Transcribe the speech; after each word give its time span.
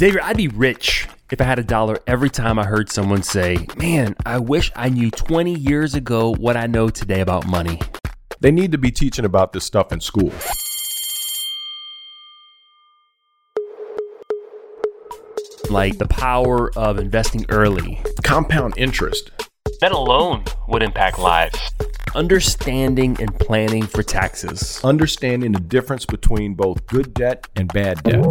Xavier, 0.00 0.20
I'd 0.22 0.38
be 0.38 0.48
rich 0.48 1.06
if 1.30 1.42
I 1.42 1.44
had 1.44 1.58
a 1.58 1.62
dollar 1.62 1.98
every 2.06 2.30
time 2.30 2.58
I 2.58 2.64
heard 2.64 2.90
someone 2.90 3.22
say, 3.22 3.66
Man, 3.76 4.16
I 4.24 4.38
wish 4.38 4.72
I 4.74 4.88
knew 4.88 5.10
20 5.10 5.52
years 5.52 5.94
ago 5.94 6.34
what 6.36 6.56
I 6.56 6.66
know 6.66 6.88
today 6.88 7.20
about 7.20 7.46
money. 7.46 7.78
They 8.40 8.50
need 8.50 8.72
to 8.72 8.78
be 8.78 8.90
teaching 8.90 9.26
about 9.26 9.52
this 9.52 9.66
stuff 9.66 9.92
in 9.92 10.00
school. 10.00 10.32
Like 15.68 15.98
the 15.98 16.08
power 16.08 16.72
of 16.78 16.98
investing 16.98 17.44
early. 17.50 18.00
Compound 18.24 18.78
interest. 18.78 19.32
That 19.82 19.92
alone 19.92 20.44
would 20.66 20.82
impact 20.82 21.18
lives. 21.18 21.58
Understanding 22.14 23.18
and 23.20 23.38
planning 23.38 23.82
for 23.82 24.02
taxes. 24.02 24.80
Understanding 24.82 25.52
the 25.52 25.60
difference 25.60 26.06
between 26.06 26.54
both 26.54 26.86
good 26.86 27.12
debt 27.12 27.48
and 27.54 27.70
bad 27.70 28.02
debt. 28.02 28.24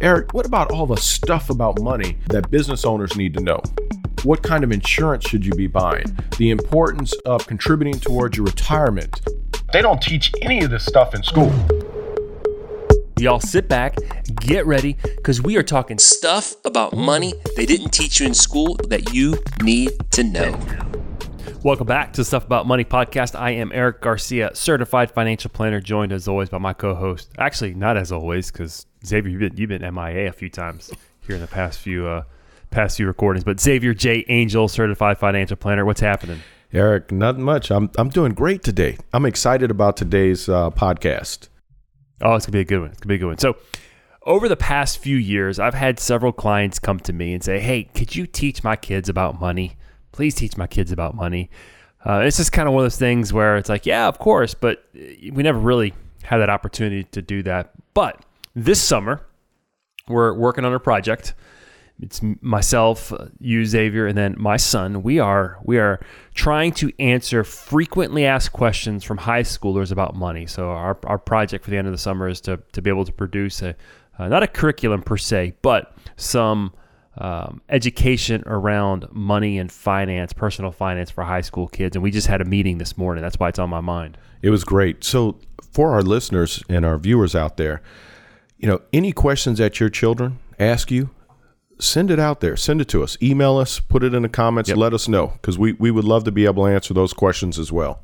Eric, 0.00 0.34
what 0.34 0.44
about 0.44 0.70
all 0.70 0.84
the 0.84 0.96
stuff 0.96 1.48
about 1.48 1.80
money 1.80 2.18
that 2.28 2.50
business 2.50 2.84
owners 2.84 3.16
need 3.16 3.32
to 3.32 3.40
know? 3.40 3.62
What 4.24 4.42
kind 4.42 4.62
of 4.62 4.70
insurance 4.70 5.26
should 5.26 5.44
you 5.44 5.52
be 5.52 5.68
buying? 5.68 6.04
The 6.36 6.50
importance 6.50 7.14
of 7.24 7.46
contributing 7.46 7.98
towards 7.98 8.36
your 8.36 8.44
retirement. 8.44 9.22
They 9.72 9.80
don't 9.80 10.02
teach 10.02 10.34
any 10.42 10.62
of 10.62 10.70
this 10.70 10.84
stuff 10.84 11.14
in 11.14 11.22
school. 11.22 11.50
Y'all 13.18 13.40
sit 13.40 13.68
back, 13.70 13.96
get 14.40 14.66
ready, 14.66 14.98
because 15.16 15.40
we 15.40 15.56
are 15.56 15.62
talking 15.62 15.98
stuff 15.98 16.54
about 16.66 16.94
money 16.94 17.32
they 17.56 17.64
didn't 17.64 17.88
teach 17.88 18.20
you 18.20 18.26
in 18.26 18.34
school 18.34 18.74
that 18.88 19.14
you 19.14 19.42
need 19.62 19.92
to 20.10 20.22
know. 20.22 20.85
Welcome 21.62 21.86
back 21.86 22.12
to 22.12 22.24
Stuff 22.24 22.44
About 22.44 22.66
Money 22.66 22.84
podcast. 22.84 23.36
I 23.38 23.50
am 23.52 23.72
Eric 23.74 24.00
Garcia, 24.00 24.50
certified 24.54 25.10
financial 25.10 25.50
planner, 25.50 25.80
joined 25.80 26.12
as 26.12 26.28
always 26.28 26.48
by 26.48 26.58
my 26.58 26.72
co-host. 26.72 27.32
Actually, 27.38 27.74
not 27.74 27.96
as 27.96 28.12
always, 28.12 28.52
because 28.52 28.86
Xavier, 29.04 29.32
you've 29.32 29.40
been, 29.40 29.56
you've 29.56 29.68
been 29.68 29.94
MIA 29.94 30.28
a 30.28 30.32
few 30.32 30.48
times 30.48 30.92
here 31.26 31.34
in 31.34 31.40
the 31.40 31.48
past 31.48 31.80
few 31.80 32.06
uh, 32.06 32.22
past 32.70 32.96
few 32.98 33.06
recordings. 33.06 33.42
But 33.42 33.58
Xavier 33.58 33.94
J. 33.94 34.24
Angel, 34.28 34.68
certified 34.68 35.18
financial 35.18 35.56
planner, 35.56 35.84
what's 35.84 36.00
happening? 36.00 36.40
Eric, 36.72 37.10
not 37.10 37.36
much. 37.36 37.70
I'm 37.72 37.90
I'm 37.98 38.10
doing 38.10 38.32
great 38.32 38.62
today. 38.62 38.96
I'm 39.12 39.24
excited 39.26 39.70
about 39.70 39.96
today's 39.96 40.48
uh, 40.48 40.70
podcast. 40.70 41.48
Oh, 42.20 42.34
it's 42.34 42.46
gonna 42.46 42.52
be 42.52 42.60
a 42.60 42.64
good 42.64 42.80
one. 42.80 42.90
It's 42.90 43.00
gonna 43.00 43.08
be 43.08 43.14
a 43.16 43.18
good 43.18 43.26
one. 43.26 43.38
So, 43.38 43.56
over 44.22 44.48
the 44.48 44.56
past 44.56 44.98
few 44.98 45.16
years, 45.16 45.58
I've 45.58 45.74
had 45.74 45.98
several 45.98 46.32
clients 46.32 46.78
come 46.78 47.00
to 47.00 47.12
me 47.12 47.34
and 47.34 47.42
say, 47.42 47.58
"Hey, 47.58 47.84
could 47.84 48.14
you 48.14 48.26
teach 48.26 48.62
my 48.62 48.76
kids 48.76 49.08
about 49.08 49.40
money? 49.40 49.76
Please 50.16 50.34
teach 50.34 50.56
my 50.56 50.66
kids 50.66 50.90
about 50.90 51.14
money." 51.14 51.50
Uh, 52.04 52.20
it's 52.20 52.36
just 52.36 52.52
kind 52.52 52.68
of 52.68 52.74
one 52.74 52.82
of 52.82 52.84
those 52.84 52.98
things 52.98 53.32
where 53.32 53.56
it's 53.56 53.68
like, 53.68 53.84
yeah, 53.84 54.06
of 54.06 54.18
course, 54.18 54.54
but 54.54 54.84
we 54.94 55.42
never 55.42 55.58
really 55.58 55.92
had 56.22 56.38
that 56.38 56.50
opportunity 56.50 57.02
to 57.04 57.20
do 57.20 57.42
that. 57.42 57.72
But 57.94 58.24
this 58.54 58.80
summer, 58.80 59.26
we're 60.06 60.32
working 60.32 60.64
on 60.64 60.72
a 60.72 60.78
project 60.78 61.34
it's 62.00 62.20
myself, 62.42 63.12
you, 63.38 63.64
Xavier, 63.64 64.06
and 64.06 64.18
then 64.18 64.34
my 64.38 64.58
son. 64.58 65.02
We 65.02 65.18
are 65.18 65.58
we 65.64 65.78
are 65.78 66.00
trying 66.34 66.72
to 66.72 66.92
answer 66.98 67.42
frequently 67.42 68.26
asked 68.26 68.52
questions 68.52 69.02
from 69.02 69.16
high 69.16 69.42
schoolers 69.42 69.90
about 69.90 70.14
money. 70.14 70.46
So 70.46 70.70
our, 70.70 70.98
our 71.04 71.18
project 71.18 71.64
for 71.64 71.70
the 71.70 71.78
end 71.78 71.86
of 71.86 71.92
the 71.92 71.98
summer 71.98 72.28
is 72.28 72.40
to 72.42 72.58
to 72.72 72.82
be 72.82 72.90
able 72.90 73.06
to 73.06 73.12
produce 73.12 73.62
a 73.62 73.74
uh, 74.18 74.28
not 74.28 74.42
a 74.42 74.46
curriculum 74.46 75.02
per 75.02 75.16
se, 75.16 75.54
but 75.62 75.94
some 76.16 76.72
um, 77.18 77.62
education 77.68 78.42
around 78.46 79.06
money 79.10 79.58
and 79.58 79.70
finance, 79.70 80.32
personal 80.32 80.70
finance 80.70 81.10
for 81.10 81.24
high 81.24 81.40
school 81.40 81.68
kids. 81.68 81.96
And 81.96 82.02
we 82.02 82.10
just 82.10 82.26
had 82.26 82.40
a 82.40 82.44
meeting 82.44 82.78
this 82.78 82.98
morning. 82.98 83.22
That's 83.22 83.38
why 83.38 83.48
it's 83.48 83.58
on 83.58 83.70
my 83.70 83.80
mind. 83.80 84.18
It 84.42 84.50
was 84.50 84.64
great. 84.64 85.02
So 85.04 85.38
for 85.72 85.92
our 85.92 86.02
listeners 86.02 86.62
and 86.68 86.84
our 86.84 86.98
viewers 86.98 87.34
out 87.34 87.56
there, 87.56 87.82
you 88.58 88.68
know, 88.68 88.80
any 88.92 89.12
questions 89.12 89.58
that 89.58 89.80
your 89.80 89.88
children 89.88 90.38
ask 90.58 90.90
you, 90.90 91.10
send 91.78 92.10
it 92.10 92.18
out 92.18 92.40
there. 92.40 92.56
Send 92.56 92.80
it 92.80 92.88
to 92.88 93.02
us. 93.02 93.16
Email 93.22 93.56
us, 93.58 93.80
put 93.80 94.02
it 94.02 94.14
in 94.14 94.22
the 94.22 94.28
comments, 94.28 94.68
yep. 94.68 94.78
let 94.78 94.94
us 94.94 95.08
know 95.08 95.28
because 95.28 95.58
we, 95.58 95.72
we 95.72 95.90
would 95.90 96.04
love 96.04 96.24
to 96.24 96.32
be 96.32 96.44
able 96.44 96.64
to 96.64 96.72
answer 96.72 96.94
those 96.94 97.12
questions 97.12 97.58
as 97.58 97.72
well. 97.72 98.00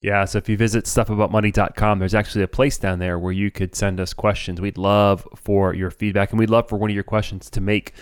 Yeah, 0.00 0.24
so 0.26 0.38
if 0.38 0.48
you 0.48 0.56
visit 0.56 0.84
stuffaboutmoney.com, 0.84 1.98
there's 1.98 2.14
actually 2.14 2.44
a 2.44 2.48
place 2.48 2.78
down 2.78 3.00
there 3.00 3.18
where 3.18 3.32
you 3.32 3.50
could 3.50 3.74
send 3.74 3.98
us 3.98 4.14
questions. 4.14 4.60
We'd 4.60 4.78
love 4.78 5.26
for 5.34 5.74
your 5.74 5.90
feedback, 5.90 6.30
and 6.30 6.38
we'd 6.38 6.50
love 6.50 6.68
for 6.68 6.76
one 6.76 6.90
of 6.90 6.94
your 6.94 7.02
questions 7.02 7.50
to 7.50 7.60
make 7.60 7.94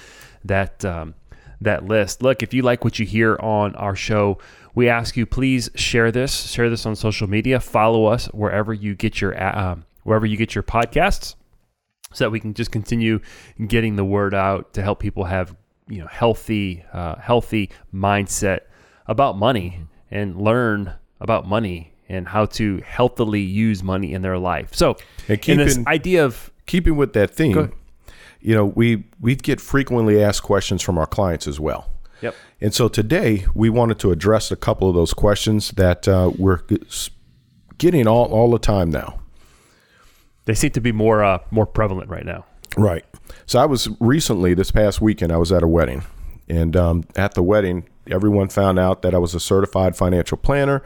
that 0.45 0.85
um, 0.85 1.15
that 1.61 1.87
list. 1.87 2.23
Look, 2.23 2.43
if 2.43 2.53
you 2.53 2.61
like 2.61 2.85
what 2.85 2.99
you 2.99 3.07
hear 3.07 3.39
on 3.41 3.75
our 3.77 3.97
show, 3.97 4.39
we 4.75 4.91
ask 4.91 5.17
you 5.17 5.25
please 5.25 5.71
share 5.75 6.13
this, 6.13 6.51
share 6.51 6.69
this 6.69 6.85
on 6.85 6.97
social 6.97 7.29
media, 7.29 7.61
follow 7.61 8.05
us 8.05 8.27
wherever 8.27 8.75
you 8.75 8.95
get 8.95 9.23
your 9.23 9.43
um, 9.43 9.87
wherever 10.03 10.27
you 10.27 10.37
get 10.37 10.55
your 10.55 10.63
podcasts 10.63 11.35
so 12.13 12.25
that 12.25 12.31
we 12.31 12.41
can 12.41 12.53
just 12.53 12.71
continue 12.71 13.21
getting 13.67 13.97
the 13.97 14.05
word 14.05 14.35
out 14.35 14.75
to 14.75 14.83
help 14.83 15.01
people 15.01 15.25
have 15.25 15.57
you 15.89 15.99
know 15.99 16.07
healthy 16.07 16.85
uh, 16.93 17.17
healthy 17.17 17.71
mindset 17.93 18.61
about 19.07 19.39
money 19.39 19.81
and 20.11 20.37
learn 20.37 20.93
about 21.21 21.47
money 21.47 21.93
and 22.09 22.29
how 22.29 22.47
to 22.47 22.81
healthily 22.85 23.41
use 23.41 23.83
money 23.83 24.13
in 24.13 24.23
their 24.23 24.39
life. 24.39 24.75
So, 24.75 24.97
and 25.29 25.41
keeping, 25.41 25.65
this 25.65 25.79
idea 25.87 26.25
of 26.25 26.51
keeping 26.67 26.97
with 26.97 27.13
that 27.15 27.35
theme, 27.35 27.73
you 28.41 28.55
know, 28.55 28.67
we 28.67 29.05
we 29.21 29.35
get 29.35 29.61
frequently 29.61 30.23
asked 30.23 30.43
questions 30.43 30.83
from 30.83 30.99
our 30.99 31.07
clients 31.07 31.47
as 31.47 31.59
well. 31.59 31.91
Yep. 32.23 32.35
And 32.61 32.75
so 32.75 32.89
today 32.89 33.45
we 33.55 33.69
wanted 33.69 33.99
to 34.01 34.11
address 34.11 34.51
a 34.51 34.57
couple 34.57 34.89
of 34.89 34.95
those 34.95 35.13
questions 35.13 35.71
that 35.73 36.09
uh, 36.09 36.31
we're 36.39 36.61
getting 37.79 38.07
all 38.07 38.27
all 38.27 38.51
the 38.51 38.59
time 38.59 38.91
now. 38.91 39.21
They 40.45 40.55
seem 40.55 40.71
to 40.71 40.81
be 40.81 40.93
more 40.93 41.25
uh, 41.25 41.39
more 41.51 41.67
prevalent 41.67 42.09
right 42.09 42.25
now. 42.25 42.47
Right. 42.77 43.05
So 43.47 43.59
I 43.59 43.67
was 43.67 43.89
recently 44.01 44.55
this 44.55 44.71
past 44.71 45.01
weekend. 45.01 45.33
I 45.33 45.39
was 45.39 45.51
at 45.51 45.63
a 45.63 45.69
wedding, 45.69 46.05
and 46.49 46.77
um, 46.77 47.05
at 47.17 47.35
the 47.35 47.43
wedding, 47.43 47.89
everyone 48.11 48.49
found 48.49 48.79
out 48.79 49.03
that 49.03 49.15
I 49.15 49.19
was 49.19 49.35
a 49.35 49.41
certified 49.41 49.97
financial 49.97 50.37
planner. 50.37 50.83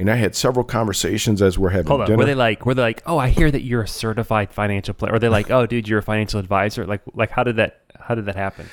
And 0.00 0.08
I 0.08 0.14
had 0.14 0.36
several 0.36 0.64
conversations 0.64 1.42
as 1.42 1.58
we're 1.58 1.70
having 1.70 1.88
Hold 1.88 2.02
on. 2.02 2.06
dinner. 2.06 2.18
Were 2.18 2.24
they 2.24 2.34
like, 2.36 2.64
were 2.64 2.74
they 2.74 2.82
like, 2.82 3.02
oh, 3.04 3.18
I 3.18 3.30
hear 3.30 3.50
that 3.50 3.62
you're 3.62 3.82
a 3.82 3.88
certified 3.88 4.52
financial 4.52 4.94
planner? 4.94 5.16
Or 5.16 5.18
they 5.18 5.28
like, 5.28 5.50
oh, 5.50 5.66
dude, 5.66 5.88
you're 5.88 5.98
a 5.98 6.02
financial 6.02 6.38
advisor? 6.38 6.86
Like, 6.86 7.02
like 7.14 7.30
how 7.30 7.42
did 7.42 7.56
that, 7.56 7.80
how 7.98 8.14
did 8.14 8.26
that 8.26 8.36
happen? 8.36 8.68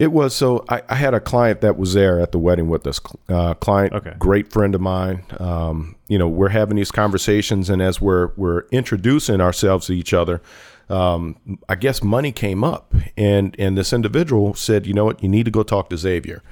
It 0.00 0.12
was 0.12 0.34
so 0.34 0.64
I, 0.70 0.80
I, 0.88 0.94
had 0.94 1.12
a 1.12 1.20
client 1.20 1.60
that 1.60 1.76
was 1.76 1.92
there 1.92 2.20
at 2.20 2.32
the 2.32 2.38
wedding 2.38 2.70
with 2.70 2.86
us. 2.86 2.98
Uh, 3.28 3.52
client, 3.52 3.92
okay. 3.92 4.14
great 4.18 4.50
friend 4.50 4.74
of 4.74 4.80
mine. 4.80 5.24
Um, 5.38 5.94
you 6.08 6.16
know, 6.16 6.26
we're 6.26 6.48
having 6.48 6.76
these 6.76 6.90
conversations, 6.90 7.68
and 7.68 7.82
as 7.82 8.00
we're 8.00 8.28
we're 8.34 8.62
introducing 8.72 9.42
ourselves 9.42 9.88
to 9.88 9.92
each 9.92 10.14
other, 10.14 10.40
um, 10.88 11.58
I 11.68 11.74
guess 11.74 12.02
money 12.02 12.32
came 12.32 12.64
up, 12.64 12.94
and 13.18 13.54
and 13.58 13.76
this 13.76 13.92
individual 13.92 14.54
said, 14.54 14.86
you 14.86 14.94
know 14.94 15.04
what, 15.04 15.22
you 15.22 15.28
need 15.28 15.44
to 15.44 15.50
go 15.50 15.62
talk 15.62 15.90
to 15.90 15.98
Xavier. 15.98 16.42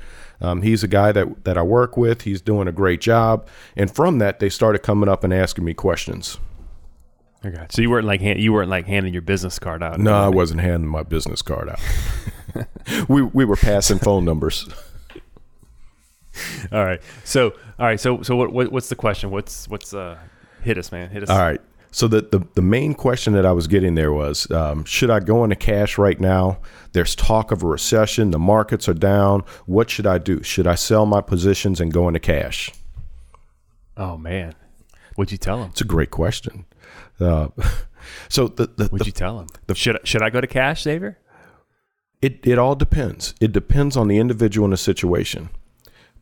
Um, 0.40 0.62
he's 0.62 0.84
a 0.84 0.88
guy 0.88 1.12
that 1.12 1.44
that 1.44 1.58
I 1.58 1.62
work 1.62 1.96
with. 1.96 2.22
He's 2.22 2.40
doing 2.40 2.68
a 2.68 2.72
great 2.72 3.00
job, 3.00 3.46
and 3.76 3.90
from 3.90 4.18
that, 4.18 4.38
they 4.38 4.48
started 4.48 4.80
coming 4.80 5.08
up 5.08 5.24
and 5.24 5.32
asking 5.32 5.64
me 5.64 5.74
questions. 5.74 6.38
Okay, 7.44 7.66
so 7.70 7.82
you 7.82 7.90
weren't 7.90 8.06
like 8.06 8.20
you 8.20 8.52
weren't 8.52 8.70
like 8.70 8.86
handing 8.86 9.12
your 9.12 9.22
business 9.22 9.58
card 9.58 9.82
out. 9.82 9.98
No, 9.98 10.12
I 10.12 10.28
wasn't 10.28 10.60
handing 10.60 10.88
my 10.88 11.02
business 11.02 11.42
card 11.42 11.68
out. 11.68 12.68
we 13.08 13.22
we 13.22 13.44
were 13.44 13.56
passing 13.56 13.98
phone 13.98 14.24
numbers. 14.24 14.68
all 16.72 16.84
right. 16.84 17.00
So 17.24 17.50
all 17.78 17.86
right. 17.86 18.00
So 18.00 18.22
so 18.22 18.36
what, 18.36 18.52
what 18.52 18.72
what's 18.72 18.88
the 18.88 18.96
question? 18.96 19.30
What's 19.30 19.68
what's 19.68 19.94
uh 19.94 20.18
hit 20.62 20.78
us, 20.78 20.90
man? 20.90 21.10
Hit 21.10 21.24
us. 21.24 21.30
All 21.30 21.38
right. 21.38 21.60
So 21.90 22.06
the, 22.06 22.20
the, 22.20 22.46
the 22.54 22.62
main 22.62 22.94
question 22.94 23.32
that 23.32 23.46
I 23.46 23.52
was 23.52 23.66
getting 23.66 23.94
there 23.94 24.12
was, 24.12 24.50
um, 24.50 24.84
should 24.84 25.10
I 25.10 25.20
go 25.20 25.42
into 25.42 25.56
cash 25.56 25.96
right 25.96 26.20
now? 26.20 26.58
There's 26.92 27.14
talk 27.16 27.50
of 27.50 27.62
a 27.62 27.66
recession. 27.66 28.30
The 28.30 28.38
markets 28.38 28.88
are 28.88 28.94
down. 28.94 29.42
What 29.66 29.88
should 29.88 30.06
I 30.06 30.18
do? 30.18 30.42
Should 30.42 30.66
I 30.66 30.74
sell 30.74 31.06
my 31.06 31.20
positions 31.20 31.80
and 31.80 31.92
go 31.92 32.06
into 32.08 32.20
cash? 32.20 32.70
Oh 33.96 34.16
man, 34.16 34.54
what'd 35.16 35.32
you 35.32 35.38
tell 35.38 35.62
him? 35.62 35.70
It's 35.70 35.80
a 35.80 35.84
great 35.84 36.10
question. 36.10 36.66
Uh, 37.18 37.48
so 38.28 38.48
the, 38.48 38.66
the 38.66 38.84
what'd 38.84 39.00
the, 39.00 39.06
you 39.06 39.12
tell 39.12 39.40
him? 39.40 39.48
The, 39.66 39.74
should 39.74 39.98
should 40.04 40.22
I 40.22 40.30
go 40.30 40.40
to 40.40 40.46
cash, 40.46 40.82
Xavier? 40.82 41.18
It, 42.20 42.46
it 42.46 42.58
all 42.58 42.74
depends. 42.74 43.34
It 43.40 43.52
depends 43.52 43.96
on 43.96 44.08
the 44.08 44.18
individual 44.18 44.64
and 44.66 44.72
the 44.72 44.78
situation. 44.78 45.50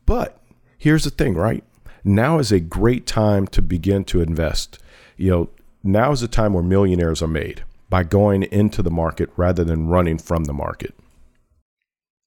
But 0.05 0.39
here's 0.77 1.03
the 1.03 1.09
thing, 1.09 1.33
right? 1.33 1.63
Now 2.03 2.37
is 2.39 2.51
a 2.51 2.59
great 2.59 3.07
time 3.07 3.47
to 3.47 3.61
begin 3.61 4.03
to 4.05 4.21
invest. 4.21 4.79
You 5.17 5.31
know, 5.31 5.49
now 5.87 6.11
is 6.11 6.21
the 6.21 6.27
time 6.27 6.53
where 6.53 6.63
millionaires 6.63 7.21
are 7.21 7.27
made 7.27 7.63
by 7.89 8.03
going 8.03 8.43
into 8.43 8.81
the 8.81 8.91
market 8.91 9.29
rather 9.37 9.63
than 9.63 9.87
running 9.87 10.17
from 10.17 10.43
the 10.43 10.53
market. 10.53 10.93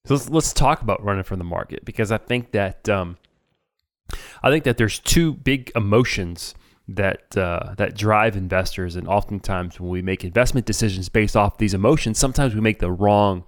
So 0.05 0.15
let's, 0.15 0.29
let's 0.29 0.53
talk 0.53 0.81
about 0.81 1.03
running 1.03 1.23
from 1.23 1.37
the 1.37 1.45
market 1.45 1.85
because 1.85 2.11
I 2.11 2.17
think 2.17 2.51
that 2.51 2.89
um, 2.89 3.17
I 4.41 4.49
think 4.49 4.63
that 4.63 4.77
there's 4.77 4.99
two 4.99 5.33
big 5.33 5.71
emotions 5.75 6.55
that 6.87 7.37
uh, 7.37 7.75
that 7.77 7.95
drive 7.95 8.35
investors, 8.35 8.95
and 8.95 9.07
oftentimes 9.07 9.79
when 9.79 9.89
we 9.89 10.01
make 10.01 10.23
investment 10.23 10.65
decisions 10.65 11.09
based 11.09 11.37
off 11.37 11.57
these 11.57 11.73
emotions, 11.73 12.17
sometimes 12.17 12.55
we 12.55 12.61
make 12.61 12.79
the 12.79 12.91
wrong 12.91 13.43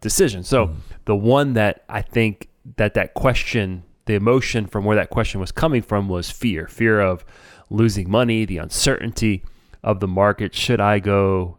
decision. 0.00 0.44
So 0.44 0.68
mm. 0.68 0.74
the 1.04 1.16
one 1.16 1.54
that 1.54 1.84
I 1.88 2.02
think 2.02 2.48
that 2.76 2.94
that 2.94 3.14
question, 3.14 3.82
the 4.06 4.14
emotion 4.14 4.66
from 4.66 4.84
where 4.84 4.96
that 4.96 5.10
question 5.10 5.40
was 5.40 5.52
coming 5.52 5.82
from 5.82 6.08
was 6.08 6.30
fear, 6.30 6.68
fear 6.68 7.00
of 7.00 7.24
losing 7.70 8.10
money, 8.10 8.44
the 8.44 8.58
uncertainty 8.58 9.42
of 9.82 10.00
the 10.00 10.08
market. 10.08 10.54
Should 10.54 10.80
I 10.80 10.98
go 10.98 11.58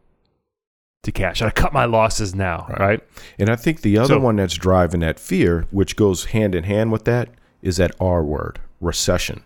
to 1.04 1.12
cash. 1.12 1.38
Should 1.38 1.48
I 1.48 1.52
cut 1.52 1.74
my 1.74 1.86
losses 1.86 2.36
now, 2.36 2.68
right? 2.70 2.80
right? 2.80 3.04
And 3.40 3.50
I 3.50 3.56
think 3.56 3.82
the 3.82 3.98
other 3.98 4.16
so, 4.16 4.20
one 4.20 4.36
that's 4.36 4.54
driving 4.54 5.00
that 5.02 5.20
fear, 5.20 5.66
which 5.72 5.96
goes 5.96 6.26
hand 6.26 6.56
in 6.56 6.64
hand 6.64 6.92
with 6.92 7.06
that, 7.06 7.30
is 7.62 7.78
that 7.78 7.96
R 8.00 8.24
word, 8.24 8.60
recession. 8.80 9.44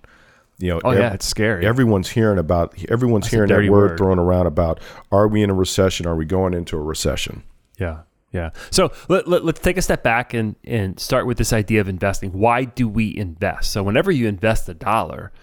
You 0.58 0.70
know, 0.70 0.82
oh 0.86 0.92
ev- 0.92 1.00
yeah, 1.00 1.14
it's 1.14 1.26
scary. 1.26 1.66
Everyone's 1.66 2.10
hearing 2.10 2.38
about. 2.38 2.76
Everyone's 2.90 3.26
that's 3.26 3.34
hearing 3.34 3.50
that 3.50 3.70
word, 3.70 3.92
word 3.92 3.98
thrown 3.98 4.20
around 4.20 4.48
about. 4.48 4.80
Are 5.12 5.28
we 5.28 5.44
in 5.44 5.50
a 5.50 5.54
recession? 5.54 6.06
Are 6.08 6.16
we 6.16 6.26
going 6.26 6.54
into 6.54 6.78
a 6.78 6.82
recession? 6.82 7.44
Yeah, 7.78 8.02
yeah. 8.32 8.52
So 8.72 8.92
let, 9.10 9.28
let, 9.28 9.44
us 9.44 9.62
take 9.62 9.78
a 9.78 9.82
step 9.82 10.02
back 10.02 10.34
and 10.34 10.56
and 10.64 10.98
start 11.00 11.26
with 11.26 11.38
this 11.38 11.52
idea 11.52 11.82
of 11.82 11.90
investing. 11.90 12.32
Why 12.32 12.64
do 12.64 12.88
we 12.88 13.16
invest? 13.16 13.72
So 13.72 13.84
whenever 13.84 14.12
you 14.12 14.28
invest 14.28 14.70
a 14.70 14.74
dollar, 14.74 15.34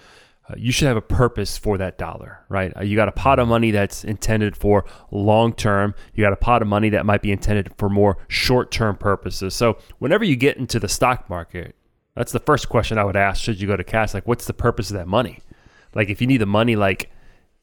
uh, 0.49 0.55
you 0.57 0.73
should 0.73 0.89
have 0.89 0.97
a 0.97 1.03
purpose 1.03 1.57
for 1.57 1.79
that 1.79 1.99
dollar, 1.99 2.45
right? 2.49 2.73
Uh, 2.77 2.83
you 2.83 2.97
got 2.97 3.09
a 3.09 3.13
pot 3.13 3.39
of 3.39 3.47
money 3.47 3.71
that's 3.71 4.03
intended 4.03 4.57
for 4.57 4.85
long 5.11 5.53
term. 5.53 5.95
You 6.15 6.25
got 6.25 6.33
a 6.33 6.37
pot 6.37 6.63
of 6.63 6.69
money 6.69 6.89
that 6.91 7.07
might 7.07 7.23
be 7.23 7.31
intended 7.31 7.73
for 7.79 7.89
more 7.89 8.19
short 8.29 8.71
term 8.73 8.97
purposes. 8.97 9.55
So 9.55 9.79
whenever 9.99 10.25
you 10.25 10.35
get 10.35 10.57
into 10.57 10.81
the 10.81 10.89
stock 10.89 11.31
market, 11.31 11.77
that's 12.17 12.33
the 12.33 12.41
first 12.41 12.69
question 12.69 12.99
I 12.99 13.05
would 13.05 13.17
ask. 13.17 13.41
Should 13.41 13.61
you 13.61 13.69
go 13.69 13.77
to 13.77 13.85
cash? 13.85 14.15
Like, 14.15 14.27
what's 14.27 14.47
the 14.47 14.53
purpose 14.53 14.91
of 14.91 14.97
that 14.97 15.07
money? 15.07 15.39
Like, 15.95 16.11
if 16.11 16.21
you 16.21 16.27
need 16.27 16.39
the 16.39 16.47
money 16.47 16.77
like 16.77 17.11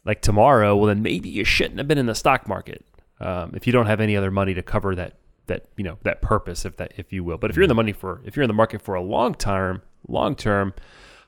like 0.05 0.21
tomorrow, 0.21 0.75
well, 0.75 0.87
then 0.87 1.01
maybe 1.01 1.29
you 1.29 1.43
shouldn't 1.43 1.77
have 1.77 1.87
been 1.87 1.97
in 1.97 2.05
the 2.05 2.15
stock 2.15 2.47
market 2.47 2.85
um, 3.19 3.51
if 3.53 3.67
you 3.67 3.73
don't 3.73 3.87
have 3.87 3.99
any 3.99 4.15
other 4.15 4.31
money 4.31 4.53
to 4.53 4.63
cover 4.63 4.95
that 4.95 5.15
that 5.47 5.65
you 5.75 5.83
know 5.83 5.97
that 6.03 6.21
purpose, 6.21 6.63
if 6.63 6.77
that 6.77 6.93
if 6.95 7.11
you 7.11 7.23
will. 7.23 7.37
But 7.37 7.49
if 7.49 7.57
you're 7.57 7.63
in 7.63 7.69
the 7.69 7.75
money 7.75 7.91
for 7.91 8.21
if 8.23 8.35
you're 8.35 8.43
in 8.43 8.49
the 8.49 8.53
market 8.53 8.81
for 8.81 8.95
a 8.95 9.01
long 9.01 9.35
term, 9.35 9.81
long 10.07 10.35
term, 10.35 10.73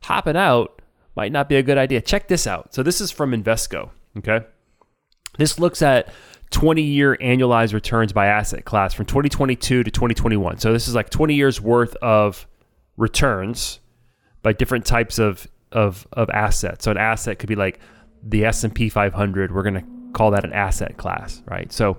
hopping 0.03 0.37
out 0.37 0.80
might 1.15 1.31
not 1.31 1.49
be 1.49 1.55
a 1.55 1.63
good 1.63 1.77
idea. 1.77 2.01
Check 2.01 2.27
this 2.27 2.47
out. 2.47 2.73
So 2.73 2.83
this 2.83 3.01
is 3.01 3.11
from 3.11 3.31
Invesco. 3.31 3.89
Okay, 4.17 4.45
this 5.37 5.59
looks 5.59 5.81
at 5.81 6.13
20 6.51 6.81
year 6.81 7.17
annualized 7.21 7.73
returns 7.73 8.13
by 8.13 8.27
asset 8.27 8.65
class 8.65 8.93
from 8.93 9.05
2022 9.05 9.83
to 9.83 9.91
2021. 9.91 10.57
So 10.57 10.73
this 10.73 10.87
is 10.87 10.95
like 10.95 11.09
20 11.09 11.33
years 11.33 11.61
worth 11.61 11.95
of 11.97 12.47
returns 12.97 13.79
by 14.41 14.53
different 14.53 14.85
types 14.85 15.17
of 15.17 15.47
of 15.71 16.07
of 16.13 16.29
assets. 16.29 16.85
So 16.85 16.91
an 16.91 16.97
asset 16.97 17.39
could 17.39 17.47
be 17.47 17.55
like 17.55 17.79
the 18.23 18.45
S&P 18.45 18.89
500. 18.89 19.53
We're 19.53 19.63
going 19.63 19.75
to 19.75 19.85
call 20.13 20.31
that 20.31 20.43
an 20.43 20.53
asset 20.53 20.97
class, 20.97 21.41
right? 21.45 21.71
So 21.71 21.97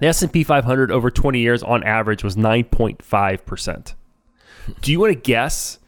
the 0.00 0.06
S&P 0.06 0.42
500 0.42 0.90
over 0.90 1.10
20 1.10 1.38
years 1.38 1.62
on 1.62 1.84
average 1.84 2.24
was 2.24 2.36
9.5%. 2.36 3.94
Do 4.80 4.92
you 4.92 4.98
want 4.98 5.12
to 5.12 5.20
guess 5.20 5.78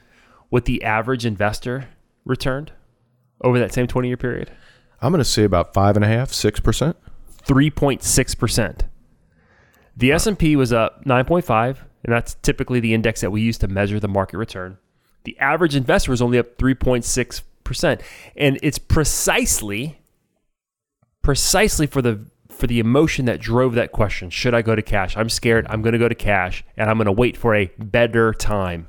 what 0.51 0.67
the 0.67 0.85
average 0.85 1.25
investor 1.25 1.89
returned 2.25 2.73
over 3.41 3.59
that 3.59 3.73
same 3.73 3.87
20 3.87 4.09
year 4.09 4.17
period? 4.17 4.51
I'm 5.01 5.13
going 5.13 5.19
to 5.19 5.25
say 5.25 5.45
about 5.45 5.75
five 5.75 5.97
and 5.97 6.05
a 6.05 6.09
half, 6.09 6.33
six 6.33 6.61
percent. 6.61 6.97
3.6%. 7.47 8.83
The 9.97 10.13
S&P 10.13 10.57
was 10.57 10.73
up 10.73 11.05
9.5, 11.05 11.79
and 12.05 12.13
that's 12.13 12.35
typically 12.35 12.81
the 12.81 12.95
index 12.95 13.21
that 13.21 13.31
we 13.31 13.43
use 13.43 13.59
to 13.59 13.69
measure 13.69 14.01
the 14.01 14.09
market 14.09 14.39
return. 14.39 14.79
The 15.25 15.39
average 15.39 15.77
investor 15.77 16.11
was 16.11 16.23
only 16.23 16.39
up 16.39 16.57
3.6%, 16.57 18.01
and 18.37 18.59
it's 18.63 18.79
precisely 18.79 19.99
precisely 21.23 21.87
for 21.87 22.03
the 22.03 22.27
for 22.49 22.67
the 22.67 22.81
emotion 22.81 23.25
that 23.25 23.41
drove 23.41 23.75
that 23.75 23.93
question. 23.93 24.29
Should 24.29 24.55
I 24.55 24.63
go 24.63 24.75
to 24.75 24.83
cash? 24.83 25.17
I'm 25.17 25.29
scared. 25.29 25.67
I'm 25.71 25.81
going 25.83 25.95
to 25.95 25.99
go 25.99 26.09
to 26.09 26.15
cash, 26.15 26.65
and 26.77 26.91
I'm 26.91 26.97
going 26.97 27.07
to 27.07 27.13
wait 27.13 27.37
for 27.37 27.55
a 27.55 27.71
better 27.79 28.33
time. 28.35 28.89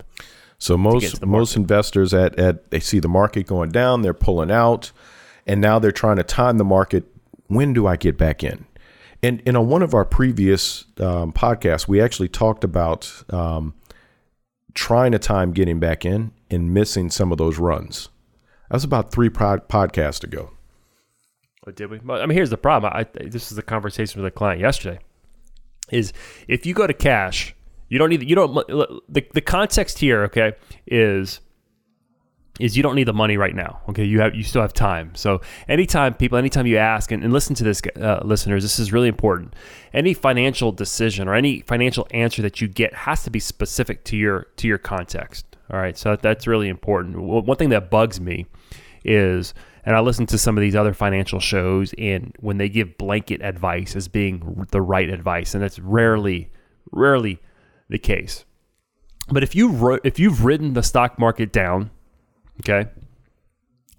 So 0.63 0.77
most 0.77 1.25
most 1.25 1.57
investors 1.57 2.13
at 2.13 2.39
at 2.39 2.71
they 2.71 2.79
see 2.79 2.99
the 2.99 3.09
market 3.09 3.47
going 3.47 3.71
down, 3.71 4.01
they're 4.01 4.13
pulling 4.13 4.49
out, 4.49 4.93
and 5.45 5.59
now 5.59 5.77
they're 5.77 5.91
trying 5.91 6.15
to 6.15 6.23
time 6.23 6.57
the 6.57 6.63
market. 6.63 7.03
When 7.47 7.73
do 7.73 7.85
I 7.85 7.97
get 7.97 8.17
back 8.17 8.45
in? 8.45 8.65
And, 9.21 9.43
and 9.45 9.57
on 9.57 9.67
one 9.67 9.81
of 9.83 9.93
our 9.93 10.05
previous 10.05 10.85
um, 11.01 11.33
podcasts, 11.33 11.85
we 11.85 11.99
actually 11.99 12.29
talked 12.29 12.63
about 12.63 13.23
um, 13.29 13.73
trying 14.73 15.11
to 15.11 15.19
time 15.19 15.51
getting 15.51 15.81
back 15.81 16.05
in 16.05 16.31
and 16.49 16.73
missing 16.73 17.09
some 17.09 17.33
of 17.33 17.37
those 17.37 17.59
runs. 17.59 18.07
That 18.69 18.75
was 18.75 18.85
about 18.85 19.11
three 19.11 19.29
pod- 19.29 19.67
podcasts 19.67 20.23
ago. 20.23 20.51
What 21.63 21.75
did 21.75 21.89
we? 21.89 21.99
I 22.09 22.25
mean, 22.25 22.37
here's 22.37 22.49
the 22.51 22.57
problem. 22.57 22.93
I, 22.95 23.03
this 23.03 23.51
is 23.51 23.57
the 23.57 23.63
conversation 23.63 24.21
with 24.21 24.31
a 24.31 24.33
client 24.33 24.61
yesterday. 24.61 24.99
Is 25.91 26.13
if 26.47 26.65
you 26.65 26.73
go 26.73 26.87
to 26.87 26.93
cash, 26.93 27.53
you 27.93 27.99
don't 27.99 28.09
need 28.09 28.27
you 28.27 28.35
don't 28.35 28.55
the 28.55 29.23
the 29.33 29.41
context 29.41 29.99
here. 29.99 30.23
Okay, 30.23 30.53
is 30.87 31.41
is 32.59 32.75
you 32.75 32.81
don't 32.81 32.95
need 32.95 33.03
the 33.03 33.13
money 33.13 33.37
right 33.37 33.53
now. 33.53 33.81
Okay, 33.87 34.03
you 34.03 34.19
have 34.19 34.33
you 34.33 34.41
still 34.41 34.63
have 34.63 34.73
time. 34.73 35.13
So 35.13 35.41
anytime 35.69 36.15
people, 36.15 36.39
anytime 36.39 36.65
you 36.65 36.77
ask 36.77 37.11
and, 37.11 37.23
and 37.23 37.31
listen 37.31 37.53
to 37.53 37.63
this, 37.63 37.83
uh, 38.01 38.21
listeners, 38.25 38.63
this 38.63 38.79
is 38.79 38.91
really 38.91 39.09
important. 39.09 39.55
Any 39.93 40.15
financial 40.15 40.71
decision 40.71 41.27
or 41.27 41.35
any 41.35 41.61
financial 41.61 42.07
answer 42.09 42.41
that 42.41 42.61
you 42.61 42.67
get 42.67 42.95
has 42.95 43.23
to 43.25 43.29
be 43.29 43.39
specific 43.39 44.03
to 44.05 44.17
your 44.17 44.47
to 44.57 44.67
your 44.67 44.79
context. 44.79 45.45
All 45.69 45.77
right, 45.77 45.95
so 45.95 46.15
that's 46.15 46.47
really 46.47 46.69
important. 46.69 47.21
One 47.21 47.57
thing 47.57 47.69
that 47.69 47.91
bugs 47.91 48.19
me 48.19 48.47
is 49.05 49.53
and 49.85 49.95
I 49.95 49.99
listen 49.99 50.25
to 50.27 50.39
some 50.39 50.57
of 50.57 50.61
these 50.61 50.75
other 50.75 50.95
financial 50.95 51.39
shows, 51.39 51.93
and 51.99 52.35
when 52.39 52.57
they 52.57 52.69
give 52.69 52.97
blanket 52.97 53.43
advice 53.43 53.95
as 53.95 54.07
being 54.07 54.65
the 54.71 54.81
right 54.81 55.09
advice, 55.09 55.53
and 55.53 55.61
that's 55.61 55.77
rarely, 55.77 56.49
rarely 56.91 57.39
the 57.89 57.97
case. 57.97 58.45
But 59.29 59.43
if 59.43 59.55
you 59.55 59.99
if 60.03 60.19
you've 60.19 60.43
ridden 60.43 60.73
the 60.73 60.83
stock 60.83 61.17
market 61.17 61.53
down, 61.53 61.91
okay, 62.59 62.89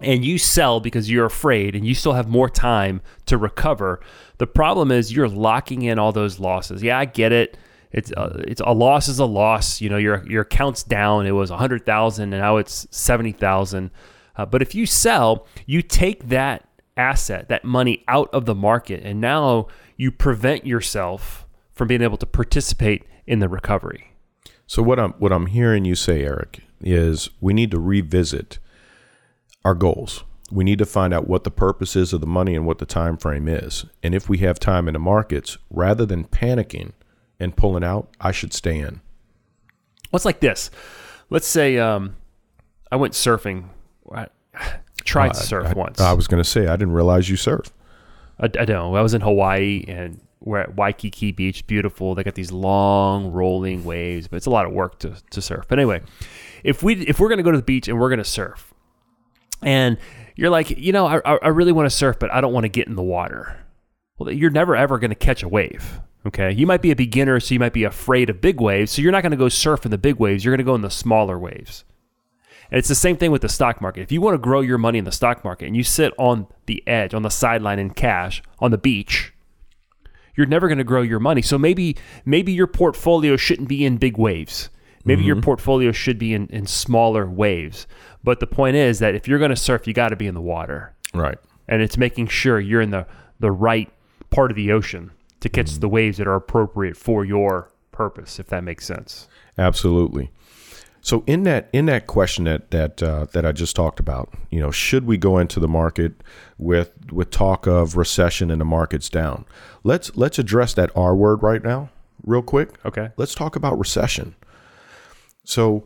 and 0.01 0.25
you 0.25 0.39
sell 0.39 0.81
because 0.81 1.11
you're 1.11 1.25
afraid 1.25 1.75
and 1.75 1.87
you 1.87 1.95
still 1.95 2.13
have 2.13 2.29
more 2.29 2.51
time 2.51 3.01
to 3.27 3.39
recover, 3.39 4.01
the 4.39 4.47
problem 4.47 4.91
is 4.91 5.13
you're 5.13 5.29
locking 5.29 5.83
in 5.83 5.99
all 5.99 6.13
those 6.13 6.39
losses. 6.39 6.83
Yeah, 6.83 6.99
I 6.99 7.07
get 7.07 7.33
it. 7.33 7.57
It's 7.91 8.11
a, 8.11 8.21
uh, 8.21 8.43
it's 8.47 8.61
a 8.61 8.73
loss 8.73 9.09
is 9.09 9.19
a 9.19 9.25
loss. 9.25 9.81
You 9.81 9.89
know, 9.89 9.97
your 9.97 10.27
your 10.29 10.43
account's 10.43 10.83
down. 10.83 11.27
It 11.27 11.33
was 11.33 11.51
a 11.51 11.57
hundred 11.57 11.87
thousand, 11.87 12.33
and 12.33 12.43
now 12.43 12.57
it's 12.57 12.87
seventy 12.91 13.33
thousand. 13.33 13.91
Uh, 14.37 14.45
but 14.45 14.61
if 14.61 14.75
you 14.75 14.85
sell, 14.85 15.47
you 15.65 15.81
take 15.81 16.29
that 16.29 16.69
asset, 16.97 17.49
that 17.49 17.65
money 17.65 18.05
out 18.09 18.29
of 18.35 18.47
the 18.47 18.55
market, 18.55 19.03
and 19.05 19.21
now 19.21 19.69
you 19.97 20.11
prevent 20.11 20.67
yourself 20.67 21.47
from 21.73 21.89
being 21.89 22.03
able 22.03 22.17
to 22.17 22.27
participate 22.27 23.05
in 23.27 23.39
the 23.39 23.49
recovery. 23.49 24.13
So 24.67 24.83
what 24.83 24.99
I'm 24.99 25.13
what 25.15 25.33
I'm 25.33 25.47
hearing 25.47 25.85
you 25.85 25.95
say, 25.95 26.25
Eric, 26.25 26.61
is 26.81 27.31
we 27.41 27.53
need 27.53 27.71
to 27.71 27.79
revisit 27.79 28.59
our 29.65 29.75
goals. 29.75 30.25
We 30.51 30.65
need 30.65 30.79
to 30.79 30.87
find 30.87 31.13
out 31.15 31.27
what 31.27 31.45
the 31.45 31.51
purpose 31.51 31.97
is 31.97 32.13
of 32.13 32.21
the 32.21 32.27
money 32.27 32.55
and 32.55 32.67
what 32.67 32.79
the 32.79 32.87
time 32.87 33.17
frame 33.17 33.49
is. 33.49 33.87
And 34.03 34.15
if 34.15 34.29
we 34.29 34.39
have 34.39 34.61
time 34.61 34.89
in 34.89 34.93
the 34.93 35.01
markets, 35.01 35.57
rather 35.71 36.05
than 36.05 36.25
panicking 36.25 36.93
and 37.41 37.57
pulling 37.57 37.83
out, 37.83 38.11
I 38.21 38.31
should 38.31 38.53
stay 38.53 38.79
in. 38.79 39.01
What's 40.11 40.25
like 40.25 40.41
this? 40.41 40.71
Let's 41.31 41.47
say 41.47 41.79
um, 41.79 42.17
I 42.93 42.97
went 42.97 43.15
surfing 43.15 43.71
I 44.13 44.29
tried 45.05 45.31
uh, 45.31 45.35
to 45.35 45.41
surf 45.41 45.67
I, 45.67 45.73
once. 45.73 46.01
I 46.01 46.13
was 46.13 46.27
going 46.27 46.43
to 46.43 46.49
say 46.49 46.67
I 46.67 46.77
didn't 46.77 46.95
realize 46.95 47.29
you 47.29 47.37
surf. 47.37 47.73
I, 48.39 48.45
I 48.45 48.65
don't. 48.65 48.95
I 48.95 49.01
was 49.01 49.15
in 49.15 49.21
Hawaii 49.21 49.85
and 49.89 50.21
we're 50.41 50.59
at 50.59 50.77
Waikiki 50.77 51.33
Beach. 51.33 51.67
Beautiful. 51.67 52.15
They 52.15 52.23
got 52.23 52.35
these 52.35 52.53
long 52.53 53.33
rolling 53.33 53.85
waves, 53.85 54.29
but 54.29 54.37
it's 54.37 54.47
a 54.47 54.51
lot 54.51 54.67
of 54.67 54.73
work 54.73 54.99
to, 55.01 55.17
to 55.31 55.43
surf. 55.43 55.67
But 55.69 55.79
anyway, 55.79 56.03
if 56.63 56.83
we 56.83 56.95
if 57.07 57.19
we're 57.19 57.29
going 57.29 57.39
to 57.39 57.45
go 57.45 57.51
to 57.51 57.57
the 57.57 57.65
beach 57.65 57.89
and 57.89 57.99
we're 57.99 58.11
going 58.11 58.19
to 58.19 58.25
surf, 58.25 58.75
and 59.63 59.97
you're 60.37 60.51
like, 60.51 60.71
you 60.71 60.93
know, 60.93 61.07
I, 61.07 61.19
I 61.21 61.49
really 61.49 61.73
want 61.73 61.87
to 61.87 61.97
surf, 61.97 62.19
but 62.19 62.33
I 62.33 62.41
don't 62.41 62.53
want 62.53 62.65
to 62.65 62.69
get 62.69 62.89
in 62.89 62.95
the 62.95 63.03
water. 63.03 63.59
Well, 64.19 64.31
you're 64.31 64.51
never 64.51 64.77
ever 64.77 64.99
going 64.99 65.11
to 65.11 65.17
catch 65.17 65.43
a 65.43 65.49
wave. 65.49 66.01
Okay, 66.27 66.53
you 66.53 66.67
might 66.67 66.81
be 66.81 66.91
a 66.91 66.97
beginner, 66.97 67.39
so 67.39 67.53
you 67.53 67.61
might 67.61 67.75
be 67.75 67.85
afraid 67.85 68.31
of 68.31 68.41
big 68.41 68.61
waves. 68.61 68.93
So 68.93 69.03
you're 69.03 69.13
not 69.13 69.23
going 69.23 69.33
to 69.33 69.37
go 69.37 69.49
surf 69.49 69.85
in 69.85 69.91
the 69.91 69.99
big 69.99 70.17
waves. 70.17 70.45
You're 70.45 70.53
going 70.53 70.65
to 70.65 70.65
go 70.65 70.75
in 70.75 70.81
the 70.81 70.91
smaller 70.91 71.39
waves. 71.39 71.85
And 72.71 72.79
it's 72.79 72.89
the 72.89 72.95
same 72.95 73.19
thing 73.19 73.31
with 73.31 73.43
the 73.43 73.49
stock 73.49 73.83
market. 73.83 74.01
If 74.01 74.11
you 74.11 74.23
want 74.23 74.35
to 74.35 74.39
grow 74.39 74.63
your 74.63 74.79
money 74.79 74.99
in 74.99 75.05
the 75.05 75.13
stock 75.13 75.45
market 75.45 75.67
and 75.67 75.77
you 75.77 75.85
sit 75.85 76.15
on 76.19 76.47
the 76.65 76.83
edge, 76.89 77.13
on 77.13 77.23
the 77.23 77.29
sideline 77.29 77.79
in 77.79 77.91
cash, 77.91 78.43
on 78.59 78.71
the 78.71 78.79
beach, 78.79 79.34
you're 80.37 80.47
never 80.47 80.69
going 80.69 80.79
to 80.79 80.85
grow 80.85 81.03
your 81.03 81.21
money. 81.21 81.43
So 81.43 81.59
maybe 81.59 81.97
maybe 82.25 82.53
your 82.53 82.67
portfolio 82.67 83.37
shouldn't 83.37 83.69
be 83.69 83.85
in 83.85 83.97
big 83.97 84.19
waves. 84.19 84.71
Maybe 85.05 85.21
mm-hmm. 85.21 85.27
your 85.27 85.43
portfolio 85.43 85.93
should 85.93 86.19
be 86.19 86.33
in, 86.33 86.47
in 86.49 86.67
smaller 86.67 87.27
waves. 87.27 87.87
But 88.23 88.41
the 88.41 88.47
point 88.47 88.77
is 88.77 89.01
that 89.01 89.15
if 89.15 89.29
you're 89.29 89.39
going 89.39 89.51
to 89.51 89.57
surf, 89.57 89.87
you 89.87 89.93
got 89.93 90.09
to 90.09 90.17
be 90.17 90.27
in 90.27 90.35
the 90.35 90.41
water. 90.41 90.95
Right. 91.13 91.39
And 91.69 91.83
it's 91.83 91.99
making 91.99 92.29
sure 92.29 92.59
you're 92.59 92.81
in 92.81 92.91
the, 92.91 93.07
the 93.39 93.51
right 93.51 93.91
part 94.31 94.51
of 94.51 94.57
the 94.57 94.73
ocean 94.73 95.11
to 95.41 95.49
catch 95.51 95.67
mm-hmm. 95.67 95.81
the 95.81 95.89
waves 95.89 96.19
that 96.19 96.27
are 96.27 96.35
appropriate 96.35 96.97
for 96.97 97.25
your 97.25 97.71
purpose, 97.93 98.39
if 98.39 98.47
that 98.47 98.65
makes 98.65 98.87
sense. 98.87 99.29
Absolutely. 99.59 100.31
So 101.05 101.23
in 101.27 101.43
that 101.43 101.69
in 101.75 101.85
that 101.85 102.07
question 102.07 102.45
that 102.45 102.71
that 102.71 103.03
uh, 103.03 103.27
that 103.33 103.45
I 103.45 103.53
just 103.53 103.77
talked 103.77 104.01
about, 104.01 104.33
you 104.51 104.59
know, 104.59 104.71
should 104.71 105.05
we 105.05 105.19
go 105.19 105.37
into 105.37 105.61
the 105.61 105.69
market 105.69 106.15
with 106.57 106.93
with 107.13 107.31
talk 107.31 107.67
of 107.67 107.95
recession 107.95 108.51
and 108.51 108.59
the 108.59 108.65
market's 108.65 109.11
down? 109.11 109.45
Let's 109.83 110.17
let's 110.17 110.39
address 110.39 110.73
that 110.75 110.91
R 110.97 111.15
word 111.15 111.43
right 111.43 111.63
now, 111.63 111.91
real 112.25 112.41
quick. 112.41 112.71
Okay. 112.87 113.11
Let's 113.19 113.35
talk 113.35 113.55
about 113.55 113.79
recession. 113.79 114.35
So 115.45 115.85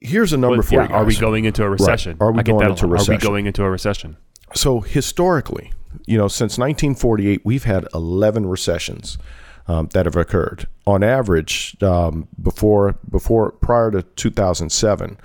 here's 0.00 0.32
a 0.32 0.38
number 0.38 0.56
well, 0.56 0.62
for 0.62 0.74
yeah, 0.76 0.82
you. 0.84 0.88
Guys. 0.88 0.96
Are 0.96 1.04
we 1.04 1.16
going 1.16 1.44
into 1.44 1.62
a 1.62 1.68
recession? 1.68 2.12
Right. 2.12 2.26
Are 2.26 2.32
we 2.32 2.42
going 2.42 2.70
into 2.70 2.86
a 2.86 2.88
recession? 2.88 3.12
Are 3.12 3.18
we 3.18 3.22
going 3.22 3.46
into 3.46 3.64
a 3.64 3.70
recession? 3.70 4.16
So 4.54 4.80
historically, 4.80 5.74
you 6.06 6.16
know, 6.16 6.28
since 6.28 6.56
1948, 6.56 7.42
we've 7.44 7.64
had 7.64 7.86
11 7.92 8.46
recessions 8.46 9.18
um, 9.66 9.88
that 9.92 10.06
have 10.06 10.16
occurred. 10.16 10.66
On 10.86 11.02
average, 11.02 11.76
um, 11.82 12.28
before 12.42 12.96
before 13.10 13.52
prior 13.52 13.90
to 13.90 14.02
2007, 14.02 15.18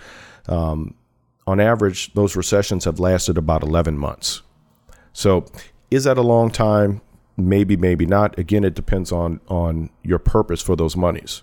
um, 0.47 0.95
on 1.45 1.59
average, 1.59 2.13
those 2.13 2.35
recessions 2.35 2.85
have 2.85 2.99
lasted 2.99 3.37
about 3.37 3.63
11 3.63 3.97
months. 3.97 4.41
So, 5.13 5.45
is 5.89 6.03
that 6.03 6.17
a 6.17 6.21
long 6.21 6.51
time? 6.51 7.01
Maybe, 7.37 7.75
maybe 7.75 8.05
not. 8.05 8.37
Again, 8.37 8.63
it 8.63 8.75
depends 8.75 9.11
on 9.11 9.41
on 9.47 9.89
your 10.03 10.19
purpose 10.19 10.61
for 10.61 10.75
those 10.75 10.95
monies. 10.95 11.41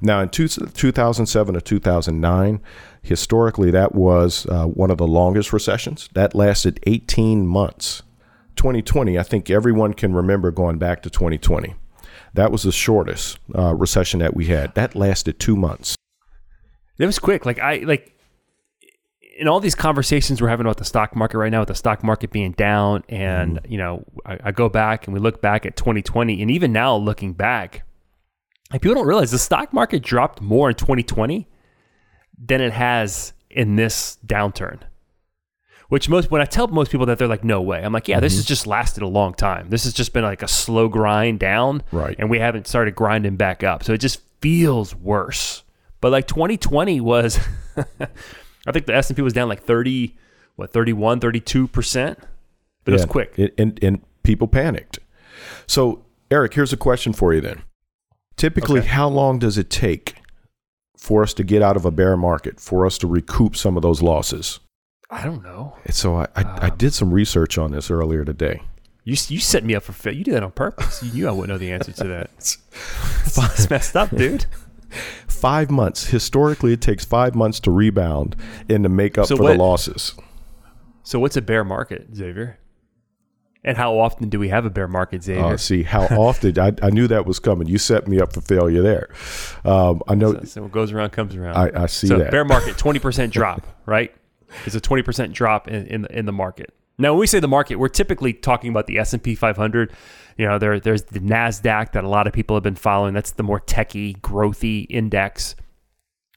Now, 0.00 0.20
in 0.20 0.30
two, 0.30 0.48
2007 0.48 1.54
to 1.54 1.60
2009, 1.60 2.60
historically, 3.02 3.70
that 3.70 3.94
was 3.94 4.46
uh, 4.46 4.66
one 4.66 4.90
of 4.90 4.98
the 4.98 5.06
longest 5.06 5.52
recessions. 5.52 6.08
That 6.14 6.34
lasted 6.34 6.80
18 6.86 7.46
months. 7.46 8.02
2020, 8.56 9.18
I 9.18 9.22
think 9.22 9.48
everyone 9.48 9.94
can 9.94 10.12
remember 10.12 10.50
going 10.50 10.78
back 10.78 11.02
to 11.02 11.10
2020. 11.10 11.74
That 12.34 12.50
was 12.50 12.62
the 12.62 12.72
shortest 12.72 13.38
uh, 13.54 13.74
recession 13.74 14.20
that 14.20 14.34
we 14.34 14.46
had. 14.46 14.74
That 14.74 14.94
lasted 14.94 15.38
two 15.38 15.56
months. 15.56 15.96
It 16.98 17.06
was 17.06 17.18
quick. 17.18 17.44
Like 17.44 17.58
I 17.58 17.78
like 17.78 18.12
in 19.36 19.48
all 19.48 19.60
these 19.60 19.74
conversations 19.74 20.40
we're 20.40 20.48
having 20.48 20.66
about 20.66 20.76
the 20.76 20.84
stock 20.84 21.16
market 21.16 21.38
right 21.38 21.50
now, 21.50 21.60
with 21.60 21.68
the 21.68 21.74
stock 21.74 22.02
market 22.02 22.30
being 22.30 22.52
down, 22.52 23.02
and 23.08 23.56
mm. 23.62 23.70
you 23.70 23.78
know, 23.78 24.04
I, 24.24 24.38
I, 24.44 24.52
go 24.52 24.68
back 24.68 25.06
and 25.06 25.14
we 25.14 25.20
look 25.20 25.40
back 25.40 25.66
at 25.66 25.76
2020, 25.76 26.40
and 26.40 26.50
even 26.50 26.72
now 26.72 26.96
looking 26.96 27.32
back, 27.32 27.84
like 28.70 28.82
people 28.82 28.94
don't 28.94 29.06
realize 29.06 29.30
the 29.30 29.38
stock 29.38 29.72
market 29.72 30.02
dropped 30.02 30.40
more 30.40 30.70
in 30.70 30.76
2020 30.76 31.48
than 32.38 32.60
it 32.60 32.72
has 32.72 33.32
in 33.50 33.76
this 33.76 34.18
downturn. 34.26 34.80
Which 35.92 36.08
most 36.08 36.30
when 36.30 36.40
I 36.40 36.46
tell 36.46 36.68
most 36.68 36.90
people 36.90 37.04
that 37.04 37.18
they're 37.18 37.28
like, 37.28 37.44
no 37.44 37.60
way. 37.60 37.84
I'm 37.84 37.92
like, 37.92 38.08
yeah, 38.08 38.14
mm-hmm. 38.16 38.22
this 38.22 38.36
has 38.36 38.46
just 38.46 38.66
lasted 38.66 39.02
a 39.02 39.06
long 39.06 39.34
time. 39.34 39.68
This 39.68 39.84
has 39.84 39.92
just 39.92 40.14
been 40.14 40.22
like 40.24 40.42
a 40.42 40.48
slow 40.48 40.88
grind 40.88 41.38
down, 41.38 41.82
right? 41.92 42.16
And 42.18 42.30
we 42.30 42.38
haven't 42.38 42.66
started 42.66 42.94
grinding 42.94 43.36
back 43.36 43.62
up, 43.62 43.84
so 43.84 43.92
it 43.92 43.98
just 43.98 44.22
feels 44.40 44.94
worse. 44.94 45.64
But 46.00 46.10
like 46.10 46.26
2020 46.26 47.02
was, 47.02 47.38
I 47.76 48.72
think 48.72 48.86
the 48.86 48.94
S 48.94 49.10
and 49.10 49.18
P 49.18 49.22
was 49.22 49.34
down 49.34 49.50
like 49.50 49.64
30, 49.64 50.16
what 50.56 50.72
31, 50.72 51.20
32 51.20 51.68
percent, 51.68 52.18
but 52.86 52.92
yeah, 52.92 52.94
it 52.94 53.00
was 53.00 53.04
quick. 53.04 53.34
It, 53.36 53.54
and 53.58 53.78
and 53.84 54.00
people 54.22 54.48
panicked. 54.48 54.98
So 55.66 56.06
Eric, 56.30 56.54
here's 56.54 56.72
a 56.72 56.78
question 56.78 57.12
for 57.12 57.34
you 57.34 57.42
then. 57.42 57.64
Typically, 58.36 58.80
okay. 58.80 58.88
how 58.88 59.08
long 59.08 59.38
does 59.38 59.58
it 59.58 59.68
take 59.68 60.14
for 60.96 61.22
us 61.22 61.34
to 61.34 61.44
get 61.44 61.60
out 61.60 61.76
of 61.76 61.84
a 61.84 61.90
bear 61.90 62.16
market, 62.16 62.60
for 62.60 62.86
us 62.86 62.96
to 62.96 63.06
recoup 63.06 63.56
some 63.56 63.76
of 63.76 63.82
those 63.82 64.00
losses? 64.00 64.58
I 65.12 65.24
don't 65.24 65.42
know. 65.42 65.76
so 65.90 66.16
I, 66.16 66.26
I, 66.34 66.42
um, 66.42 66.58
I, 66.62 66.70
did 66.70 66.94
some 66.94 67.12
research 67.12 67.58
on 67.58 67.70
this 67.70 67.90
earlier 67.90 68.24
today. 68.24 68.62
You 69.04 69.14
you 69.28 69.40
set 69.40 69.62
me 69.62 69.74
up 69.74 69.82
for 69.82 69.92
fit. 69.92 70.14
You 70.14 70.24
did 70.24 70.32
that 70.32 70.42
on 70.42 70.52
purpose. 70.52 71.02
You 71.02 71.12
knew 71.12 71.28
I 71.28 71.32
wouldn't 71.32 71.50
know 71.50 71.58
the 71.58 71.70
answer 71.70 71.92
to 71.92 72.04
that. 72.04 72.30
it's 72.38 73.68
messed 73.68 73.94
up, 73.94 74.10
dude. 74.10 74.46
Five 75.28 75.70
months. 75.70 76.06
Historically, 76.06 76.72
it 76.72 76.80
takes 76.80 77.04
five 77.04 77.34
months 77.34 77.58
to 77.60 77.70
rebound 77.70 78.36
and 78.68 78.84
to 78.84 78.88
make 78.88 79.18
up 79.18 79.26
so 79.26 79.36
for 79.36 79.42
what, 79.42 79.52
the 79.52 79.58
losses. 79.58 80.14
So, 81.02 81.18
what's 81.18 81.36
a 81.36 81.42
bear 81.42 81.64
market, 81.64 82.08
Xavier? 82.14 82.58
And 83.64 83.76
how 83.76 83.98
often 83.98 84.28
do 84.28 84.38
we 84.38 84.48
have 84.48 84.64
a 84.64 84.70
bear 84.70 84.86
market, 84.86 85.24
Xavier? 85.24 85.44
Uh, 85.44 85.56
see, 85.56 85.82
how 85.82 86.02
often? 86.10 86.58
I, 86.58 86.72
I 86.82 86.90
knew 86.90 87.08
that 87.08 87.26
was 87.26 87.38
coming. 87.38 87.68
You 87.68 87.78
set 87.78 88.06
me 88.06 88.20
up 88.20 88.32
for 88.32 88.40
failure 88.40 88.82
there. 88.82 89.08
Um, 89.64 90.02
I 90.06 90.14
know. 90.14 90.34
So, 90.34 90.44
so, 90.44 90.62
what 90.62 90.72
goes 90.72 90.92
around 90.92 91.10
comes 91.10 91.34
around. 91.34 91.56
I, 91.56 91.84
I 91.84 91.86
see 91.86 92.06
so 92.06 92.18
that. 92.18 92.30
Bear 92.30 92.44
market, 92.44 92.76
20% 92.76 93.30
drop, 93.30 93.66
right? 93.86 94.14
It's 94.66 94.74
a 94.74 94.80
20% 94.80 95.32
drop 95.32 95.68
in, 95.68 95.86
in, 95.86 96.06
in 96.06 96.26
the 96.26 96.32
market. 96.32 96.74
Now, 96.98 97.12
when 97.12 97.20
we 97.20 97.26
say 97.26 97.40
the 97.40 97.48
market, 97.48 97.76
we're 97.76 97.88
typically 97.88 98.32
talking 98.32 98.70
about 98.70 98.86
the 98.86 98.98
S&P 98.98 99.34
500. 99.34 99.92
You 100.36 100.46
know, 100.46 100.58
there, 100.58 100.78
there's 100.78 101.04
the 101.04 101.20
NASDAQ 101.20 101.92
that 101.92 102.04
a 102.04 102.08
lot 102.08 102.26
of 102.26 102.32
people 102.32 102.54
have 102.54 102.62
been 102.62 102.74
following. 102.74 103.14
That's 103.14 103.32
the 103.32 103.42
more 103.42 103.60
techy, 103.60 104.14
growthy 104.14 104.86
index. 104.88 105.54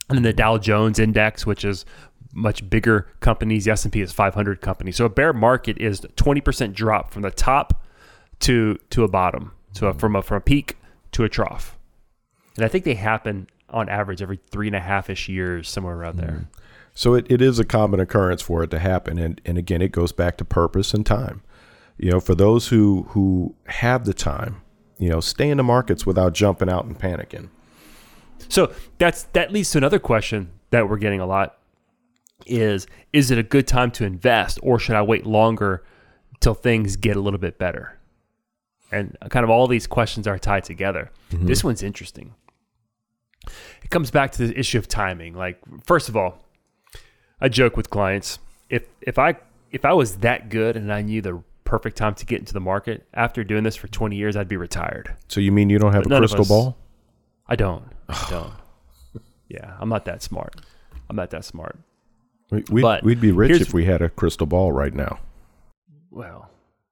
And 0.09 0.17
then 0.17 0.23
the 0.23 0.33
Dow 0.33 0.57
Jones 0.57 0.97
index, 0.99 1.45
which 1.45 1.65
is 1.65 1.85
much 2.33 2.69
bigger 2.69 3.07
companies. 3.19 3.65
The 3.65 3.71
S&P 3.71 4.01
is 4.01 4.11
500 4.11 4.61
companies. 4.61 4.95
So 4.95 5.05
a 5.05 5.09
bear 5.09 5.33
market 5.33 5.77
is 5.77 6.01
20% 6.01 6.73
drop 6.73 7.11
from 7.11 7.21
the 7.21 7.31
top 7.31 7.85
to 8.39 8.77
to 8.89 9.03
a 9.03 9.07
bottom. 9.07 9.53
So 9.71 9.91
from 9.93 10.15
a 10.15 10.21
from 10.21 10.37
a 10.37 10.41
peak 10.41 10.77
to 11.13 11.23
a 11.23 11.29
trough. 11.29 11.77
And 12.55 12.65
I 12.65 12.67
think 12.67 12.83
they 12.83 12.95
happen 12.95 13.47
on 13.69 13.89
average 13.89 14.21
every 14.21 14.39
three 14.51 14.67
and 14.67 14.75
a 14.75 14.79
half 14.79 15.09
ish 15.09 15.27
years, 15.27 15.69
somewhere 15.69 15.95
around 15.95 16.17
there. 16.17 16.27
Mm-hmm. 16.27 16.64
So 16.95 17.13
it, 17.13 17.27
it 17.29 17.41
is 17.41 17.59
a 17.59 17.65
common 17.65 17.99
occurrence 17.99 18.41
for 18.41 18.63
it 18.63 18.71
to 18.71 18.79
happen. 18.79 19.19
And, 19.19 19.39
and 19.45 19.57
again, 19.57 19.81
it 19.81 19.91
goes 19.91 20.13
back 20.13 20.37
to 20.37 20.45
purpose 20.45 20.93
and 20.93 21.05
time. 21.05 21.43
You 21.97 22.11
know, 22.11 22.19
for 22.19 22.33
those 22.33 22.69
who, 22.69 23.03
who 23.09 23.53
have 23.67 24.05
the 24.05 24.13
time, 24.13 24.61
you 24.97 25.09
know, 25.09 25.19
stay 25.19 25.49
in 25.49 25.57
the 25.57 25.63
markets 25.63 26.05
without 26.05 26.33
jumping 26.33 26.69
out 26.69 26.85
and 26.85 26.97
panicking. 26.97 27.49
So 28.47 28.73
that's 28.97 29.23
that 29.33 29.51
leads 29.51 29.71
to 29.71 29.77
another 29.77 29.99
question 29.99 30.51
that 30.69 30.89
we're 30.89 30.97
getting 30.97 31.19
a 31.19 31.25
lot 31.25 31.57
is 32.45 32.85
is 33.11 33.31
it 33.31 33.37
a 33.37 33.43
good 33.43 33.67
time 33.67 33.91
to 33.91 34.05
invest 34.05 34.59
or 34.61 34.77
should 34.77 34.95
I 34.95 35.01
wait 35.01 35.25
longer 35.25 35.83
till 36.41 36.53
things 36.53 36.95
get 36.95 37.17
a 37.17 37.21
little 37.21 37.39
bit 37.39 37.57
better? 37.57 37.97
And 38.91 39.17
kind 39.29 39.43
of 39.43 39.49
all 39.49 39.67
these 39.67 39.87
questions 39.87 40.27
are 40.27 40.37
tied 40.37 40.63
together. 40.63 41.11
Mm-hmm. 41.31 41.47
This 41.47 41.63
one's 41.63 41.81
interesting. 41.81 42.35
It 43.83 43.89
comes 43.89 44.11
back 44.11 44.31
to 44.33 44.47
the 44.47 44.57
issue 44.57 44.77
of 44.77 44.87
timing. 44.87 45.33
Like 45.33 45.59
first 45.85 46.07
of 46.07 46.15
all, 46.15 46.44
I 47.45 47.47
joke 47.47 47.77
with 47.77 47.91
clients 47.91 48.39
if 48.71 48.87
if 49.01 49.19
I 49.19 49.35
if 49.71 49.85
I 49.85 49.93
was 49.93 50.17
that 50.17 50.49
good 50.49 50.75
and 50.75 50.91
I 50.91 51.03
knew 51.03 51.21
the 51.21 51.43
perfect 51.63 51.95
time 51.95 52.15
to 52.15 52.25
get 52.25 52.39
into 52.39 52.53
the 52.53 52.59
market 52.59 53.05
after 53.13 53.43
doing 53.43 53.63
this 53.63 53.75
for 53.75 53.87
20 53.87 54.15
years, 54.15 54.35
I'd 54.35 54.47
be 54.47 54.57
retired. 54.57 55.15
So 55.27 55.39
you 55.39 55.51
mean 55.51 55.69
you 55.69 55.77
don't 55.77 55.93
have 55.93 56.05
but 56.05 56.13
a 56.13 56.17
crystal 56.17 56.41
us, 56.41 56.47
ball? 56.47 56.75
I 57.47 57.55
don't. 57.55 57.83
I 58.09 58.27
don't. 58.31 58.53
yeah, 59.47 59.77
I'm 59.79 59.89
not 59.89 60.05
that 60.05 60.23
smart. 60.23 60.55
I'm 61.07 61.15
not 61.15 61.29
that 61.29 61.45
smart. 61.45 61.77
We'd, 62.49 62.67
we'd 63.03 63.21
be 63.21 63.31
rich 63.31 63.61
if 63.61 63.75
we 63.75 63.85
had 63.85 64.01
a 64.01 64.09
crystal 64.09 64.47
ball 64.47 64.71
right 64.71 64.93
now. 64.93 65.19
Well, 66.09 66.49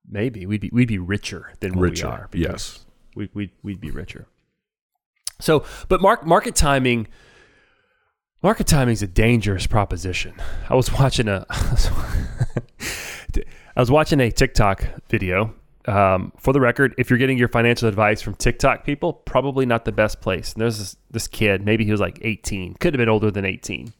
maybe 0.07 0.45
we'd 0.45 0.61
be 0.61 0.69
we'd 0.71 0.87
be 0.87 0.99
richer 0.99 1.53
than 1.61 1.79
richer, 1.79 2.27
we 2.31 2.45
are. 2.45 2.51
Yes, 2.51 2.85
we'd, 3.15 3.31
we'd 3.33 3.49
we'd 3.63 3.81
be 3.81 3.89
richer. 3.89 4.27
So, 5.39 5.65
but 5.89 5.99
mark, 5.99 6.27
market 6.27 6.53
timing 6.53 7.07
Market 8.43 8.67
timing 8.67 8.91
is 8.91 9.01
a 9.01 9.07
dangerous 9.07 9.65
proposition. 9.67 10.33
I 10.69 10.75
was 10.75 10.91
watching 10.91 11.29
a, 11.29 11.45
I 11.49 11.79
was 13.79 13.89
watching 13.89 14.19
a 14.19 14.29
TikTok 14.29 14.85
video. 15.07 15.55
Um, 15.85 16.33
for 16.37 16.51
the 16.51 16.59
record, 16.59 16.93
if 16.97 17.09
you're 17.09 17.19
getting 17.19 17.37
your 17.37 17.47
financial 17.47 17.87
advice 17.87 18.21
from 18.21 18.35
TikTok 18.35 18.85
people, 18.85 19.13
probably 19.13 19.65
not 19.65 19.85
the 19.85 19.93
best 19.93 20.19
place. 20.19 20.51
And 20.53 20.61
there's 20.61 20.77
this, 20.77 20.97
this 21.11 21.27
kid, 21.27 21.63
maybe 21.63 21.85
he 21.85 21.91
was 21.91 22.01
like 22.01 22.19
18, 22.21 22.73
could 22.75 22.93
have 22.93 22.97
been 22.97 23.07
older 23.07 23.31
than 23.31 23.45
18, 23.45 23.93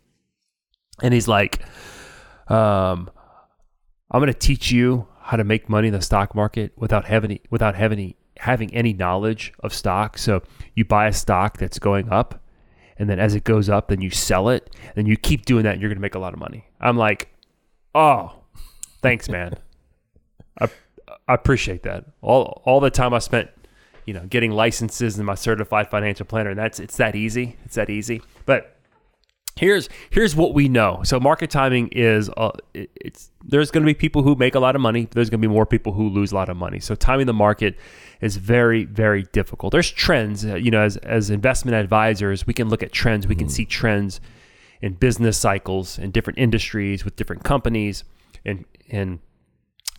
and 1.02 1.14
he's 1.14 1.30
like, 1.30 1.62
um, 2.50 3.10
"I'm 4.12 4.20
going 4.20 4.28
to 4.28 4.34
teach 4.34 4.72
you 4.72 5.08
how 5.22 5.38
to 5.38 5.46
make 5.46 5.70
money 5.70 5.88
in 5.88 5.94
the 5.94 6.02
stock 6.02 6.36
market 6.36 6.74
without 6.76 7.06
having 7.06 7.40
without 7.50 7.76
having 7.76 8.14
having 8.38 8.74
any 8.74 8.92
knowledge 8.92 9.54
of 9.62 9.74
stock. 9.74 10.18
So 10.18 10.44
you 10.76 10.84
buy 10.84 11.08
a 11.08 11.14
stock 11.14 11.58
that's 11.58 11.80
going 11.80 12.10
up." 12.10 12.44
And 12.98 13.10
then 13.10 13.20
as 13.20 13.36
it 13.36 13.44
goes 13.44 13.70
up, 13.70 13.88
then 13.88 14.02
you 14.02 14.10
sell 14.10 14.50
it, 14.50 14.76
and 14.96 15.08
you 15.08 15.18
keep 15.18 15.46
doing 15.46 15.64
that, 15.64 15.74
and 15.74 15.82
you're 15.82 15.90
going 15.90 15.98
to 15.98 16.02
make 16.02 16.16
a 16.16 16.20
lot 16.20 16.34
of 16.34 16.40
money. 16.40 16.66
I'm 16.80 16.98
like, 16.98 17.30
oh, 17.96 18.34
thanks, 19.02 19.30
man. 19.30 19.56
I, 20.60 20.70
I 21.28 21.34
appreciate 21.34 21.84
that. 21.84 22.06
All 22.22 22.62
all 22.66 22.80
the 22.80 22.92
time 22.92 23.14
I 23.14 23.20
spent, 23.20 23.50
you 24.06 24.14
know, 24.14 24.26
getting 24.28 24.52
licenses 24.52 25.18
and 25.18 25.26
my 25.26 25.36
certified 25.36 25.90
financial 25.90 26.26
planner, 26.26 26.52
and 26.52 26.60
that's 26.60 26.80
it's 26.80 26.98
that 26.98 27.16
easy. 27.16 27.58
It's 27.66 27.76
that 27.76 27.90
easy. 27.90 28.22
But 28.46 28.73
here's 29.58 29.90
here's 30.10 30.36
what 30.36 30.54
we 30.54 30.68
know. 30.68 31.02
So 31.04 31.20
market 31.20 31.50
timing 31.50 31.90
is 31.90 32.30
uh, 32.36 32.52
it, 32.74 32.90
it's 32.96 33.32
there's 33.44 33.72
going 33.72 33.84
to 33.84 33.86
be 33.86 33.94
people 33.94 34.24
who 34.24 34.36
make 34.36 34.56
a 34.56 34.60
lot 34.60 34.76
of 34.76 34.82
money. 34.82 35.08
There's 35.12 35.30
going 35.30 35.42
to 35.42 35.48
be 35.48 35.54
more 35.54 35.66
people 35.66 35.94
who 35.94 36.10
lose 36.10 36.32
a 36.32 36.36
lot 36.36 36.50
of 36.50 36.58
money. 36.58 36.80
So 36.80 36.96
timing 36.96 37.28
the 37.28 37.34
market 37.34 37.76
is 38.22 38.38
very 38.38 38.86
very 38.86 39.24
difficult. 39.32 39.72
There's 39.72 39.92
trends. 39.92 40.46
Uh, 40.46 40.56
you 40.56 40.72
know, 40.72 40.82
as 40.82 40.98
as 40.98 41.30
investment 41.30 41.76
advisors, 41.76 42.48
we 42.48 42.54
can 42.54 42.70
look 42.70 42.84
at 42.84 42.92
trends. 42.92 43.28
We 43.28 43.36
can 43.36 43.50
see 43.50 43.66
trends 43.66 44.20
in 44.82 44.94
business 44.94 45.38
cycles 45.38 45.98
in 45.98 46.12
different 46.12 46.40
industries 46.40 47.06
with 47.06 47.16
different 47.16 47.44
companies 47.44 48.04
and 48.46 48.66
and 48.90 49.20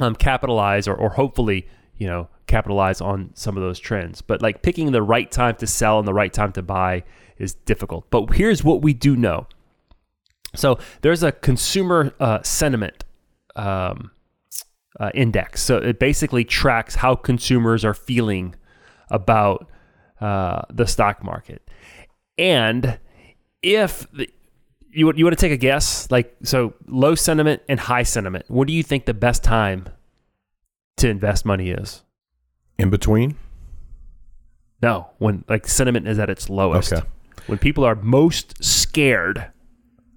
um, 0.01 0.15
capitalize 0.15 0.89
or, 0.89 0.95
or 0.95 1.11
hopefully 1.11 1.67
you 1.99 2.07
know 2.07 2.29
capitalize 2.47 3.01
on 3.01 3.31
some 3.35 3.57
of 3.57 3.63
those 3.63 3.79
trends. 3.79 4.23
But 4.23 4.43
like 4.43 4.63
picking 4.63 4.93
the 4.93 5.03
right 5.03 5.31
time 5.31 5.57
to 5.57 5.67
sell 5.67 5.99
and 5.99 6.07
the 6.07 6.15
right 6.15 6.33
time 6.33 6.53
to 6.53 6.63
buy 6.63 7.05
is 7.39 7.55
difficult. 7.55 8.11
But 8.11 8.35
here's 8.35 8.63
what 8.63 8.83
we 8.83 8.93
do 8.93 9.17
know. 9.17 9.47
So 10.55 10.79
there's 11.03 11.23
a 11.23 11.33
consumer 11.33 12.15
uh, 12.21 12.43
sentiment 12.43 13.05
um, 13.57 14.11
uh, 15.01 15.11
index. 15.15 15.63
So 15.63 15.79
it 15.79 15.99
basically 15.99 16.45
tracks 16.45 16.95
how 16.95 17.15
consumers 17.17 17.85
are 17.85 17.95
feeling 17.95 18.55
about 19.11 19.69
uh, 20.21 20.63
the 20.71 20.87
stock 20.87 21.23
market. 21.25 21.69
And 22.39 22.99
if 23.63 24.11
the, 24.13 24.29
you 24.91 25.13
you 25.15 25.25
want 25.25 25.37
to 25.37 25.41
take 25.41 25.53
a 25.53 25.57
guess, 25.57 26.11
like 26.11 26.35
so 26.45 26.75
low 26.87 27.15
sentiment 27.15 27.63
and 27.69 27.81
high 27.81 28.05
sentiment, 28.05 28.45
what 28.49 28.69
do 28.69 28.75
you 28.75 28.83
think 28.83 29.07
the 29.07 29.15
best 29.15 29.43
time 29.43 29.89
to 30.97 31.09
invest 31.09 31.45
money 31.45 31.71
is? 31.71 32.03
In 32.79 32.91
between? 32.91 33.37
No, 34.83 35.09
when 35.19 35.45
like 35.49 35.67
sentiment 35.67 36.07
is 36.09 36.19
at 36.19 36.29
its 36.29 36.51
lowest. 36.51 36.93
Okay. 36.93 37.07
When 37.47 37.59
people 37.59 37.85
are 37.85 37.95
most 37.95 38.63
scared. 38.63 39.51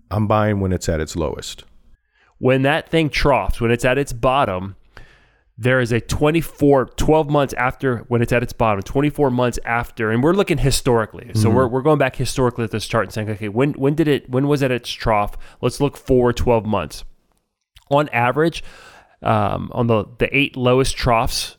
I'm 0.09 0.27
buying 0.27 0.59
when 0.59 0.71
it's 0.71 0.89
at 0.89 0.99
its 0.99 1.15
lowest. 1.15 1.63
When 2.37 2.61
that 2.63 2.89
thing 2.89 3.09
troughs, 3.09 3.59
when 3.59 3.71
it's 3.71 3.85
at 3.85 3.97
its 3.97 4.13
bottom, 4.13 4.75
there 5.57 5.79
is 5.79 5.91
a 5.91 5.99
24 5.99 6.85
12 6.85 7.29
months 7.29 7.53
after 7.55 7.99
when 8.09 8.21
it's 8.21 8.31
at 8.31 8.43
its 8.43 8.53
bottom 8.53 8.81
24 8.81 9.31
months 9.31 9.57
after 9.65 10.11
and 10.11 10.23
we're 10.23 10.33
looking 10.33 10.59
historically 10.59 11.31
so 11.33 11.47
mm-hmm. 11.47 11.57
we're, 11.57 11.67
we're 11.67 11.81
going 11.81 11.97
back 11.97 12.15
historically 12.15 12.63
at 12.63 12.71
this 12.71 12.87
chart 12.87 13.05
and 13.05 13.13
saying 13.13 13.29
okay 13.29 13.49
when 13.49 13.73
when 13.73 13.95
did 13.95 14.07
it 14.07 14.29
when 14.29 14.47
was 14.47 14.61
it 14.61 14.65
at 14.65 14.71
its 14.71 14.89
trough 14.91 15.35
let's 15.61 15.81
look 15.81 15.97
forward 15.97 16.37
12 16.37 16.65
months 16.65 17.03
on 17.89 18.07
average 18.09 18.63
um, 19.21 19.69
on 19.73 19.87
the 19.87 20.05
the 20.19 20.35
eight 20.35 20.55
lowest 20.55 20.95
troughs 20.95 21.57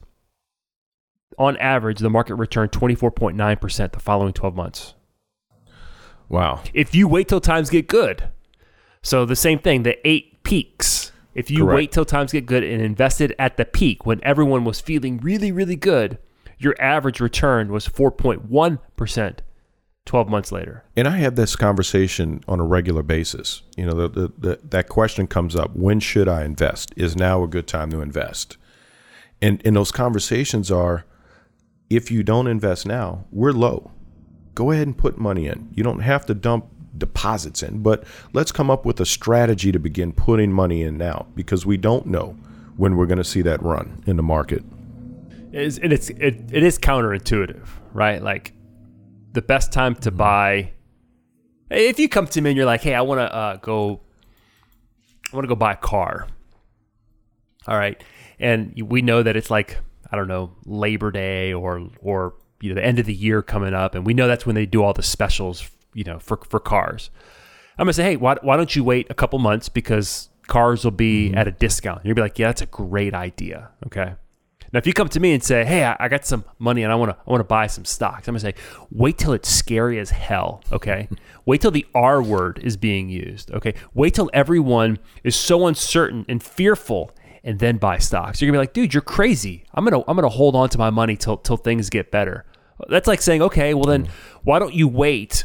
on 1.39 1.57
average 1.59 2.01
the 2.01 2.11
market 2.11 2.35
returned 2.35 2.73
24.9% 2.73 3.93
the 3.93 4.01
following 4.01 4.33
12 4.33 4.57
months. 4.57 4.95
Wow. 6.29 6.63
If 6.75 6.95
you 6.95 7.09
wait 7.09 7.29
till 7.29 7.41
times 7.41 7.71
get 7.71 7.87
good 7.87 8.31
so 9.03 9.25
the 9.25 9.37
same 9.37 9.59
thing 9.59 9.83
the 9.83 10.07
eight 10.07 10.43
peaks. 10.43 11.13
If 11.35 11.51
you 11.51 11.65
Correct. 11.65 11.77
wait 11.77 11.93
till 11.93 12.05
times 12.05 12.33
get 12.33 12.47
good 12.47 12.65
and 12.65 12.83
invested 12.83 13.35
at 13.39 13.57
the 13.57 13.65
peak 13.65 14.05
when 14.05 14.21
everyone 14.25 14.65
was 14.65 14.81
feeling 14.81 15.19
really, 15.19 15.53
really 15.53 15.77
good, 15.77 16.19
your 16.59 16.75
average 16.81 17.21
return 17.21 17.71
was 17.71 17.87
4.1% 17.87 19.39
12 20.09 20.29
months 20.29 20.51
later. 20.51 20.83
And 20.97 21.07
I 21.07 21.19
have 21.19 21.37
this 21.37 21.55
conversation 21.55 22.43
on 22.49 22.59
a 22.59 22.65
regular 22.65 23.03
basis. 23.03 23.63
You 23.77 23.87
know, 23.87 23.93
the, 23.93 24.09
the, 24.09 24.33
the, 24.39 24.61
that 24.71 24.89
question 24.89 25.27
comes 25.27 25.55
up 25.55 25.77
when 25.77 26.01
should 26.01 26.29
I 26.29 26.45
invest? 26.45 26.93
Is 26.97 27.15
now 27.15 27.45
a 27.45 27.47
good 27.47 27.67
time 27.67 27.91
to 27.91 28.01
invest? 28.01 28.57
And, 29.41 29.63
and 29.65 29.77
those 29.77 29.93
conversations 29.93 30.71
are 30.71 31.05
if 31.91 32.11
you 32.11 32.23
don't 32.23 32.47
invest 32.47 32.87
now, 32.87 33.27
we're 33.31 33.53
low. 33.53 33.93
Go 34.55 34.71
ahead 34.71 34.87
and 34.87 34.97
put 34.97 35.19
money 35.19 35.47
in. 35.47 35.69
You 35.75 35.85
don't 35.85 36.01
have 36.01 36.25
to 36.27 36.35
dump 36.35 36.67
deposits 36.97 37.63
in. 37.63 37.83
But 37.83 38.05
let's 38.33 38.51
come 38.51 38.71
up 38.71 38.87
with 38.87 38.99
a 39.01 39.07
strategy 39.07 39.73
to 39.73 39.79
begin 39.79 40.13
putting 40.13 40.53
money 40.53 40.83
in 40.83 40.97
now 40.97 41.27
because 41.35 41.67
we 41.67 41.77
don't 41.77 42.07
know 42.07 42.37
when 42.79 42.97
we're 42.97 43.07
going 43.07 43.19
to 43.19 43.25
see 43.25 43.43
that 43.43 43.63
run 43.63 44.03
in 44.07 44.17
the 44.17 44.23
market. 44.23 44.65
It 45.53 45.63
is, 45.63 45.79
and 45.79 45.93
it's 45.93 46.09
it, 46.11 46.51
it 46.51 46.63
is 46.63 46.79
counterintuitive, 46.79 47.67
right? 47.93 48.23
Like 48.23 48.53
the 49.39 49.47
best 49.47 49.73
time 49.73 49.95
to 49.95 50.11
mm-hmm. 50.11 50.19
buy. 50.19 50.73
If 51.71 51.99
you 51.99 52.09
come 52.09 52.27
to 52.29 52.41
me 52.41 52.51
and 52.51 52.57
you're 52.57 52.67
like, 52.67 52.83
"Hey, 52.83 52.95
I 52.95 53.03
want 53.03 53.21
to 53.21 53.35
uh, 53.35 53.57
go, 53.57 54.01
I 55.33 55.37
want 55.37 55.45
to 55.45 55.49
go 55.49 55.55
buy 55.55 55.73
a 55.73 55.77
car," 55.77 56.27
all 57.67 57.77
right, 57.77 58.03
and 58.39 58.75
we 58.83 59.03
know 59.03 59.23
that 59.23 59.37
it's 59.37 59.51
like 59.51 59.79
I 60.11 60.17
don't 60.17 60.29
know 60.29 60.53
Labor 60.65 61.11
Day 61.11 61.53
or 61.53 61.89
or 62.01 62.35
you 62.61 62.71
know 62.71 62.75
the 62.75 62.85
end 62.85 62.99
of 62.99 63.07
the 63.07 63.15
year 63.15 63.43
coming 63.43 63.75
up, 63.75 63.95
and 63.95 64.07
we 64.07 64.15
know 64.15 64.27
that's 64.27 64.47
when 64.47 64.55
they 64.55 64.67
do 64.67 64.83
all 64.83 64.93
the 64.93 65.03
specials 65.03 65.69
you 65.95 66.05
know, 66.05 66.19
for, 66.19 66.39
for 66.49 66.61
cars. 66.61 67.11
I'm 67.77 67.85
gonna 67.85 67.93
say, 67.93 68.05
hey, 68.05 68.17
why, 68.17 68.37
why 68.43 68.57
don't 68.57 68.75
you 68.75 68.85
wait 68.85 69.09
a 69.11 69.15
couple 69.15 69.39
months 69.39 69.69
because 69.69 70.29
cars 70.47 70.85
will 70.85 70.93
be 70.93 71.29
mm-hmm. 71.29 71.39
at 71.39 71.49
a 71.49 71.51
discount. 71.51 72.05
You'll 72.05 72.15
be 72.15 72.23
like, 72.23 72.39
yeah, 72.39 72.49
that's 72.49 72.63
a 72.63 72.67
great 72.67 73.15
idea. 73.15 73.71
Okay. 73.87 74.15
Now, 74.73 74.79
if 74.79 74.87
you 74.87 74.93
come 74.93 75.09
to 75.09 75.21
me 75.21 75.33
and 75.33 75.43
say, 75.43 75.65
"Hey, 75.65 75.85
I, 75.85 75.97
I 75.99 76.09
got 76.09 76.25
some 76.25 76.45
money 76.59 76.83
and 76.83 76.93
I 76.93 76.95
want 76.95 77.11
to 77.11 77.17
I 77.17 77.31
want 77.31 77.41
to 77.41 77.45
buy 77.45 77.67
some 77.67 77.85
stocks," 77.85 78.29
I'm 78.29 78.33
gonna 78.33 78.41
say, 78.41 78.55
"Wait 78.91 79.19
till 79.19 79.33
it's 79.33 79.49
scary 79.49 79.99
as 79.99 80.11
hell." 80.11 80.63
Okay, 80.73 81.09
wait 81.47 81.61
till 81.61 81.71
the 81.71 81.87
R 81.95 82.23
word 82.23 82.61
is 82.63 82.77
being 82.77 83.09
used. 83.09 83.51
Okay, 83.53 83.75
wait 83.95 84.15
till 84.15 84.31
everyone 84.33 84.99
is 85.25 85.37
so 85.37 85.67
uncertain 85.67 86.25
and 86.29 86.43
fearful, 86.43 87.11
and 87.43 87.59
then 87.59 87.79
buy 87.79 87.99
stocks. 87.99 88.41
You're 88.41 88.51
gonna 88.51 88.59
be 88.59 88.63
like, 88.63 88.73
"Dude, 88.75 88.95
you're 88.95 89.01
crazy. 89.01 89.65
I'm 89.75 89.85
gonna 89.85 90.05
I'm 90.07 90.17
gonna 90.17 90.29
hold 90.29 90.55
on 90.55 90.69
to 90.71 90.79
my 90.79 90.91
money 90.91 91.17
till 91.17 91.37
till 91.37 91.57
things 91.57 91.91
get 91.91 92.11
better." 92.11 92.45
That's 92.89 93.09
like 93.09 93.23
saying, 93.23 93.43
"Okay, 93.43 93.75
well 93.75 93.85
then, 93.85 94.07
mm. 94.07 94.11
why 94.43 94.59
don't 94.59 94.75
you 94.75 94.87
wait 94.87 95.45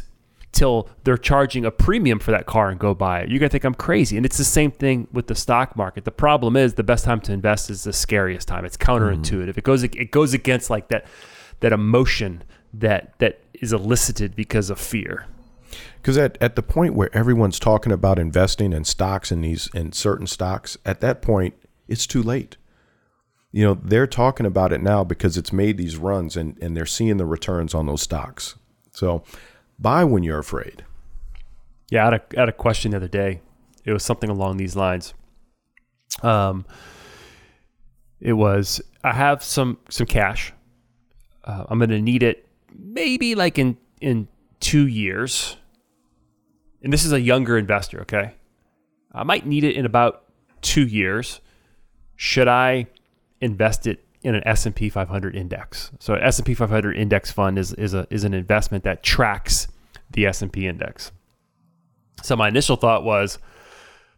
till 0.54 0.88
they're 1.02 1.18
charging 1.18 1.64
a 1.64 1.70
premium 1.70 2.18
for 2.18 2.30
that 2.30 2.46
car 2.46 2.70
and 2.70 2.78
go 2.78 2.94
buy 2.94 3.20
it. 3.20 3.28
You're 3.28 3.38
going 3.38 3.50
to 3.50 3.52
think 3.52 3.64
I'm 3.64 3.74
crazy. 3.74 4.16
And 4.16 4.24
it's 4.24 4.38
the 4.38 4.44
same 4.44 4.70
thing 4.70 5.08
with 5.12 5.26
the 5.26 5.34
stock 5.34 5.76
market. 5.76 6.04
The 6.04 6.12
problem 6.12 6.56
is 6.56 6.74
the 6.74 6.82
best 6.82 7.04
time 7.04 7.20
to 7.22 7.32
invest 7.32 7.68
is 7.68 7.84
the 7.84 7.92
scariest 7.92 8.48
time. 8.48 8.64
It's 8.64 8.76
counterintuitive. 8.76 9.54
Mm. 9.54 9.58
It 9.58 9.64
goes 9.64 9.82
it 9.82 10.10
goes 10.10 10.32
against 10.32 10.70
like 10.70 10.88
that 10.88 11.06
that 11.60 11.72
emotion 11.72 12.44
that 12.72 13.18
that 13.18 13.40
is 13.54 13.72
elicited 13.72 14.34
because 14.34 14.70
of 14.70 14.78
fear. 14.78 15.26
Because 15.96 16.16
at, 16.16 16.38
at 16.40 16.54
the 16.54 16.62
point 16.62 16.94
where 16.94 17.14
everyone's 17.16 17.58
talking 17.58 17.92
about 17.92 18.18
investing 18.18 18.72
in 18.72 18.84
stocks 18.84 19.32
in 19.32 19.40
these 19.40 19.68
in 19.74 19.92
certain 19.92 20.26
stocks, 20.26 20.76
at 20.84 21.00
that 21.00 21.22
point 21.22 21.54
it's 21.88 22.06
too 22.06 22.22
late. 22.22 22.56
You 23.52 23.64
know, 23.64 23.78
they're 23.82 24.08
talking 24.08 24.46
about 24.46 24.72
it 24.72 24.82
now 24.82 25.04
because 25.04 25.36
it's 25.36 25.52
made 25.52 25.76
these 25.76 25.96
runs 25.96 26.36
and, 26.36 26.58
and 26.60 26.76
they're 26.76 26.86
seeing 26.86 27.18
the 27.18 27.26
returns 27.26 27.72
on 27.72 27.86
those 27.86 28.02
stocks. 28.02 28.56
So 28.92 29.22
buy 29.78 30.04
when 30.04 30.22
you're 30.22 30.38
afraid. 30.38 30.84
Yeah, 31.90 32.02
I 32.02 32.04
had, 32.04 32.14
a, 32.14 32.22
I 32.36 32.40
had 32.40 32.48
a 32.48 32.52
question 32.52 32.92
the 32.92 32.96
other 32.98 33.08
day. 33.08 33.40
It 33.84 33.92
was 33.92 34.02
something 34.02 34.30
along 34.30 34.56
these 34.56 34.76
lines. 34.76 35.14
Um, 36.22 36.64
it 38.20 38.32
was 38.32 38.80
I 39.02 39.12
have 39.12 39.42
some 39.42 39.78
some 39.90 40.06
cash. 40.06 40.52
Uh, 41.44 41.64
I'm 41.68 41.78
going 41.78 41.90
to 41.90 42.00
need 42.00 42.22
it 42.22 42.48
maybe 42.74 43.34
like 43.34 43.58
in 43.58 43.76
in 44.00 44.28
two 44.60 44.86
years. 44.86 45.56
And 46.82 46.92
this 46.92 47.04
is 47.04 47.12
a 47.12 47.20
younger 47.20 47.58
investor. 47.58 48.02
Okay, 48.02 48.34
I 49.12 49.24
might 49.24 49.46
need 49.46 49.64
it 49.64 49.76
in 49.76 49.84
about 49.84 50.24
two 50.62 50.86
years. 50.86 51.40
Should 52.16 52.48
I 52.48 52.86
invest 53.40 53.86
it 53.86 54.04
in 54.24 54.34
an 54.34 54.42
S&P 54.48 54.88
500 54.88 55.36
index. 55.36 55.92
So 56.00 56.14
an 56.14 56.22
S&P 56.22 56.54
500 56.54 56.96
index 56.96 57.30
fund 57.30 57.58
is 57.58 57.72
is 57.74 57.94
a 57.94 58.06
is 58.10 58.24
an 58.24 58.34
investment 58.34 58.82
that 58.84 59.02
tracks 59.02 59.68
the 60.10 60.26
S&P 60.26 60.66
index. 60.66 61.12
So 62.22 62.34
my 62.34 62.48
initial 62.48 62.76
thought 62.76 63.04
was 63.04 63.38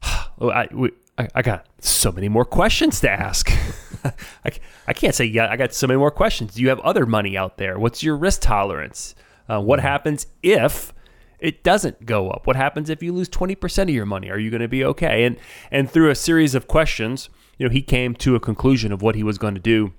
oh, 0.41 0.51
I, 0.51 0.69
we, 0.73 0.93
I, 1.19 1.29
I 1.35 1.43
got 1.43 1.67
so 1.81 2.13
many 2.13 2.29
more 2.29 2.45
questions 2.45 3.01
to 3.01 3.11
ask. 3.11 3.51
I, 4.05 4.53
I 4.87 4.93
can't 4.93 5.15
say 5.15 5.25
yeah, 5.25 5.51
I 5.51 5.57
got 5.57 5.75
so 5.75 5.89
many 5.89 5.99
more 5.99 6.13
questions. 6.13 6.55
Do 6.55 6.63
you 6.63 6.69
have 6.69 6.81
other 6.81 7.05
money 7.05 7.37
out 7.37 7.59
there? 7.59 7.79
What's 7.79 8.03
your 8.03 8.17
risk 8.17 8.43
tolerance? 8.43 9.17
Uh, 9.49 9.61
what 9.61 9.81
happens 9.81 10.27
if 10.43 10.93
it 11.41 11.65
doesn't 11.65 12.07
go 12.07 12.31
up? 12.31 12.47
What 12.47 12.57
happens 12.57 12.91
if 12.91 13.03
you 13.03 13.13
lose 13.13 13.29
20% 13.29 13.83
of 13.83 13.91
your 13.91 14.07
money? 14.07 14.31
Are 14.31 14.39
you 14.39 14.51
going 14.51 14.63
to 14.63 14.69
be 14.69 14.85
okay? 14.85 15.25
And 15.25 15.37
and 15.73 15.91
through 15.91 16.11
a 16.11 16.15
series 16.15 16.55
of 16.55 16.69
questions, 16.69 17.29
you 17.59 17.67
know, 17.67 17.73
he 17.73 17.83
came 17.83 18.15
to 18.17 18.35
a 18.35 18.41
conclusion 18.41 18.93
of 18.93 19.03
what 19.03 19.15
he 19.15 19.23
was 19.23 19.39
going 19.39 19.55
to 19.55 19.61
do 19.61 19.93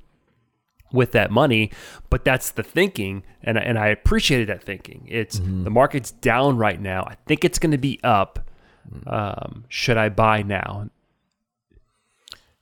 with 0.91 1.11
that 1.11 1.31
money. 1.31 1.71
But 2.09 2.23
that's 2.23 2.51
the 2.51 2.63
thinking, 2.63 3.23
and 3.43 3.57
and 3.57 3.77
I 3.77 3.87
appreciated 3.87 4.47
that 4.49 4.63
thinking. 4.63 5.07
It's 5.09 5.39
mm-hmm. 5.39 5.63
the 5.63 5.69
market's 5.69 6.11
down 6.11 6.57
right 6.57 6.79
now. 6.79 7.03
I 7.03 7.15
think 7.25 7.43
it's 7.43 7.59
going 7.59 7.71
to 7.71 7.77
be 7.77 7.99
up. 8.03 8.49
Um, 9.05 9.65
should 9.67 9.97
I 9.97 10.09
buy 10.09 10.43
now? 10.43 10.89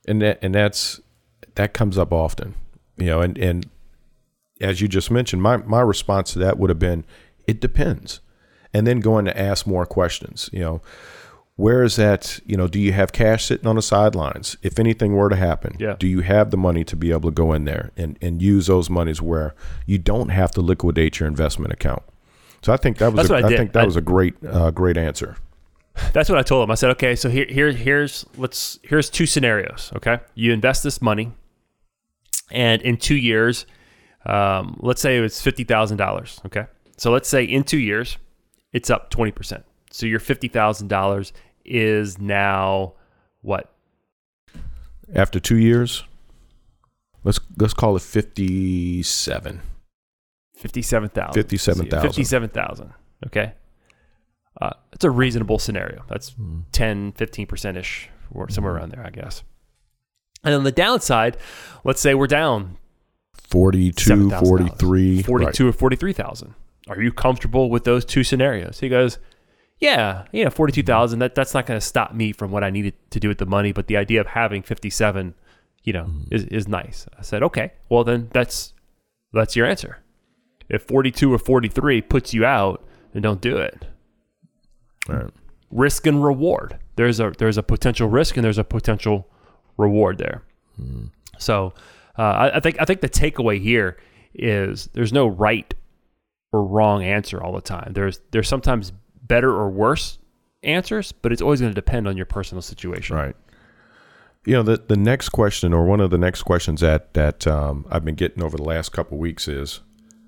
And 0.08 0.22
that 0.22 0.38
and 0.42 0.54
that's 0.54 1.00
that 1.54 1.72
comes 1.72 1.98
up 1.98 2.12
often, 2.12 2.54
you 2.96 3.06
know. 3.06 3.20
And 3.20 3.38
and 3.38 3.66
as 4.60 4.80
you 4.80 4.88
just 4.88 5.10
mentioned, 5.10 5.42
my 5.42 5.58
my 5.58 5.80
response 5.80 6.32
to 6.32 6.38
that 6.40 6.58
would 6.58 6.70
have 6.70 6.78
been, 6.78 7.04
it 7.46 7.60
depends, 7.60 8.20
and 8.72 8.86
then 8.86 9.00
going 9.00 9.24
to 9.26 9.38
ask 9.38 9.66
more 9.66 9.86
questions. 9.86 10.50
You 10.52 10.60
know, 10.60 10.82
where 11.56 11.82
is 11.82 11.96
that 11.96 12.38
you 12.44 12.56
know 12.56 12.68
do 12.68 12.78
you 12.78 12.92
have 12.92 13.12
cash 13.12 13.46
sitting 13.46 13.66
on 13.66 13.76
the 13.76 13.82
sidelines? 13.82 14.56
If 14.62 14.78
anything 14.78 15.14
were 15.14 15.28
to 15.28 15.36
happen 15.36 15.76
yeah. 15.78 15.96
do 15.98 16.06
you 16.06 16.20
have 16.20 16.50
the 16.50 16.56
money 16.56 16.84
to 16.84 16.94
be 16.94 17.10
able 17.10 17.30
to 17.30 17.34
go 17.34 17.52
in 17.52 17.64
there 17.64 17.90
and, 17.96 18.18
and 18.20 18.40
use 18.40 18.66
those 18.66 18.88
monies 18.88 19.20
where 19.20 19.54
you 19.86 19.98
don't 19.98 20.28
have 20.28 20.52
to 20.52 20.60
liquidate 20.60 21.18
your 21.18 21.28
investment 21.28 21.72
account? 21.72 22.02
So 22.62 22.72
i 22.72 22.76
think 22.76 22.98
that 22.98 23.12
was 23.12 23.30
a, 23.30 23.34
I, 23.34 23.38
I 23.38 23.48
think 23.48 23.72
that 23.72 23.82
I, 23.82 23.86
was 23.86 23.96
a 23.96 24.00
great 24.02 24.34
uh, 24.46 24.70
great 24.70 24.96
answer. 24.96 25.36
That's 26.12 26.28
what 26.28 26.38
i 26.38 26.42
told 26.42 26.64
him. 26.64 26.70
I 26.70 26.74
said 26.74 26.90
okay 26.90 27.16
so 27.16 27.30
here, 27.30 27.46
here 27.48 27.72
here's 27.72 28.26
let's 28.36 28.78
here's 28.82 29.08
two 29.10 29.26
scenarios 29.26 29.92
okay? 29.96 30.20
You 30.34 30.52
invest 30.52 30.82
this 30.82 31.00
money 31.00 31.32
and 32.50 32.82
in 32.82 32.98
two 32.98 33.16
years 33.16 33.66
um, 34.26 34.76
let's 34.80 35.00
say 35.00 35.16
it 35.16 35.20
was 35.20 35.34
$50000 35.34 36.46
okay? 36.46 36.66
So 36.96 37.12
let's 37.12 37.28
say 37.28 37.44
in 37.44 37.62
two 37.62 37.78
years 37.78 38.18
it's 38.72 38.90
up 38.90 39.10
20% 39.10 39.62
so 39.90 40.04
your 40.04 40.20
$50,000 40.20 41.32
is 41.66 42.18
now 42.18 42.94
what? 43.42 43.72
After 45.14 45.38
two 45.38 45.56
years, 45.56 46.04
let's 47.24 47.40
let's 47.58 47.74
call 47.74 47.96
it 47.96 48.02
fifty-seven. 48.02 49.60
Fifty-seven 50.54 51.10
thousand. 51.10 51.34
Fifty-seven 51.34 51.86
thousand. 51.88 52.08
Fifty-seven 52.08 52.48
thousand. 52.50 52.92
Okay. 53.26 53.52
Uh, 54.60 54.70
it's 54.92 55.04
a 55.04 55.10
reasonable 55.10 55.58
scenario. 55.58 56.02
That's 56.08 56.30
mm. 56.30 56.62
10, 56.72 57.12
15 57.12 57.46
percent 57.46 57.76
ish, 57.76 58.08
or 58.30 58.48
somewhere 58.48 58.72
mm. 58.72 58.76
around 58.78 58.92
there, 58.92 59.04
I 59.06 59.10
guess. 59.10 59.42
And 60.44 60.54
on 60.54 60.64
the 60.64 60.72
downside, 60.72 61.36
let's 61.84 62.00
say 62.00 62.14
we're 62.14 62.26
down 62.26 62.78
42, 63.34 64.30
43. 64.30 65.22
42 65.22 65.46
right. 65.46 65.60
or 65.60 65.72
43,000. 65.72 66.54
Are 66.88 67.02
you 67.02 67.12
comfortable 67.12 67.68
with 67.68 67.84
those 67.84 68.04
two 68.04 68.22
scenarios? 68.22 68.80
He 68.80 68.88
goes, 68.88 69.18
yeah, 69.78 70.24
you 70.32 70.44
know, 70.44 70.50
forty 70.50 70.72
two 70.72 70.82
thousand. 70.82 71.18
That 71.18 71.34
that's 71.34 71.54
not 71.54 71.66
going 71.66 71.78
to 71.78 71.84
stop 71.84 72.14
me 72.14 72.32
from 72.32 72.50
what 72.50 72.64
I 72.64 72.70
needed 72.70 72.94
to 73.10 73.20
do 73.20 73.28
with 73.28 73.38
the 73.38 73.46
money. 73.46 73.72
But 73.72 73.86
the 73.86 73.96
idea 73.96 74.20
of 74.20 74.28
having 74.28 74.62
fifty 74.62 74.90
seven, 74.90 75.34
you 75.84 75.92
know, 75.92 76.04
mm. 76.04 76.32
is, 76.32 76.44
is 76.44 76.68
nice. 76.68 77.06
I 77.18 77.22
said, 77.22 77.42
okay, 77.42 77.72
well 77.88 78.04
then 78.04 78.28
that's 78.32 78.72
that's 79.32 79.54
your 79.56 79.66
answer. 79.66 79.98
If 80.68 80.82
42 80.82 81.32
or 81.32 81.38
43 81.38 82.02
puts 82.02 82.34
you 82.34 82.44
out, 82.44 82.84
then 83.12 83.22
don't 83.22 83.40
do 83.40 83.56
it. 83.56 83.86
Right. 85.08 85.30
Risk 85.70 86.06
and 86.06 86.24
reward. 86.24 86.78
There's 86.96 87.20
a 87.20 87.32
there's 87.38 87.58
a 87.58 87.62
potential 87.62 88.08
risk 88.08 88.36
and 88.36 88.44
there's 88.44 88.58
a 88.58 88.64
potential 88.64 89.28
reward 89.76 90.18
there. 90.18 90.42
Mm. 90.80 91.10
So 91.38 91.74
uh, 92.18 92.22
I, 92.22 92.56
I 92.56 92.60
think 92.60 92.80
I 92.80 92.84
think 92.84 93.00
the 93.00 93.08
takeaway 93.08 93.60
here 93.60 93.98
is 94.34 94.88
there's 94.94 95.12
no 95.12 95.26
right 95.26 95.72
or 96.52 96.64
wrong 96.64 97.04
answer 97.04 97.42
all 97.42 97.52
the 97.52 97.60
time. 97.60 97.92
There's 97.92 98.20
there's 98.30 98.48
sometimes 98.48 98.92
better 99.26 99.50
or 99.50 99.70
worse 99.70 100.18
answers, 100.62 101.12
but 101.12 101.32
it's 101.32 101.42
always 101.42 101.60
going 101.60 101.70
to 101.70 101.74
depend 101.74 102.08
on 102.08 102.16
your 102.16 102.26
personal 102.26 102.62
situation. 102.62 103.16
Right. 103.16 103.36
You 104.44 104.54
know, 104.54 104.62
the 104.62 104.76
the 104.76 104.96
next 104.96 105.30
question, 105.30 105.72
or 105.72 105.84
one 105.84 106.00
of 106.00 106.10
the 106.10 106.18
next 106.18 106.42
questions 106.42 106.80
that 106.80 107.14
that 107.14 107.46
um, 107.46 107.84
I've 107.90 108.04
been 108.04 108.14
getting 108.14 108.42
over 108.42 108.56
the 108.56 108.62
last 108.62 108.90
couple 108.92 109.18
weeks 109.18 109.48
is, 109.48 109.80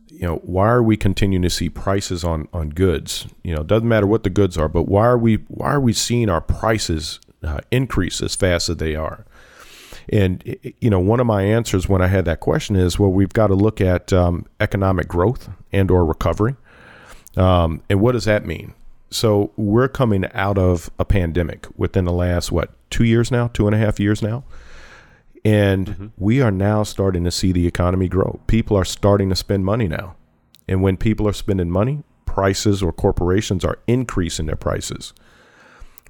you 0.09 0.23
know, 0.23 0.37
why 0.37 0.69
are 0.69 0.83
we 0.83 0.97
continuing 0.97 1.43
to 1.43 1.51
see 1.51 1.69
prices 1.69 2.25
on 2.25 2.49
on 2.53 2.71
goods? 2.71 3.29
You 3.45 3.55
know, 3.55 3.61
it 3.61 3.69
doesn't 3.69 3.89
matter 3.89 4.07
what 4.07 4.25
the 4.25 4.31
goods 4.31 4.59
are, 4.59 4.69
but 4.69 4.89
why 4.89 5.07
are 5.07 5.19
we 5.19 5.37
why 5.47 5.69
are 5.69 5.81
we 5.81 5.93
seeing 5.93 6.29
our 6.29 6.41
prices 6.41 7.21
uh, 7.45 7.61
increase 7.71 8.21
as 8.21 8.35
fast 8.35 8.69
as 8.69 8.79
they 8.79 8.97
are? 8.97 9.25
And 10.11 10.43
you 10.81 10.91
know, 10.91 10.99
one 10.99 11.21
of 11.21 11.27
my 11.27 11.43
answers 11.43 11.89
when 11.89 12.03
I 12.03 12.09
had 12.09 12.25
that 12.25 12.41
question 12.41 12.75
is, 12.75 12.99
well, 12.99 13.13
we've 13.13 13.33
got 13.33 13.49
to 13.49 13.55
look 13.55 13.81
at 13.81 14.13
um, 14.13 14.47
economic 14.59 15.07
growth 15.07 15.49
and 15.71 15.91
or 15.93 16.05
recovery. 16.05 16.57
Um, 17.37 17.83
and 17.89 18.01
what 18.01 18.13
does 18.13 18.25
that 18.25 18.45
mean? 18.45 18.75
So 19.11 19.53
we're 19.57 19.89
coming 19.89 20.27
out 20.35 20.59
of 20.59 20.91
a 20.99 21.05
pandemic 21.05 21.67
within 21.77 22.05
the 22.05 22.13
last 22.13 22.53
what 22.53 22.73
two 22.91 23.05
years 23.05 23.31
now, 23.31 23.49
two 23.49 23.67
and 23.67 23.75
a 23.75 23.79
half 23.79 23.99
years 23.99 24.23
now, 24.23 24.45
and 25.45 25.87
mm-hmm. 25.87 26.07
we 26.17 26.43
are 26.43 26.51
now 26.51 26.83
starting 26.83 27.25
to 27.25 27.31
see 27.31 27.53
the 27.53 27.67
economy 27.67 28.09
grow. 28.09 28.41
People 28.47 28.77
are 28.77 28.85
starting 28.85 29.31
to 29.31 29.37
spend 29.37 29.65
money 29.65 29.89
now, 29.89 30.17
and 30.67 30.83
when 30.83 30.97
people 30.97 31.27
are 31.27 31.33
spending 31.33 31.71
money, 31.71 32.03
prices 32.27 32.83
or 32.83 32.93
corporations 32.93 33.65
are 33.65 33.79
increasing 33.87 34.47
their 34.47 34.57
prices. 34.57 35.15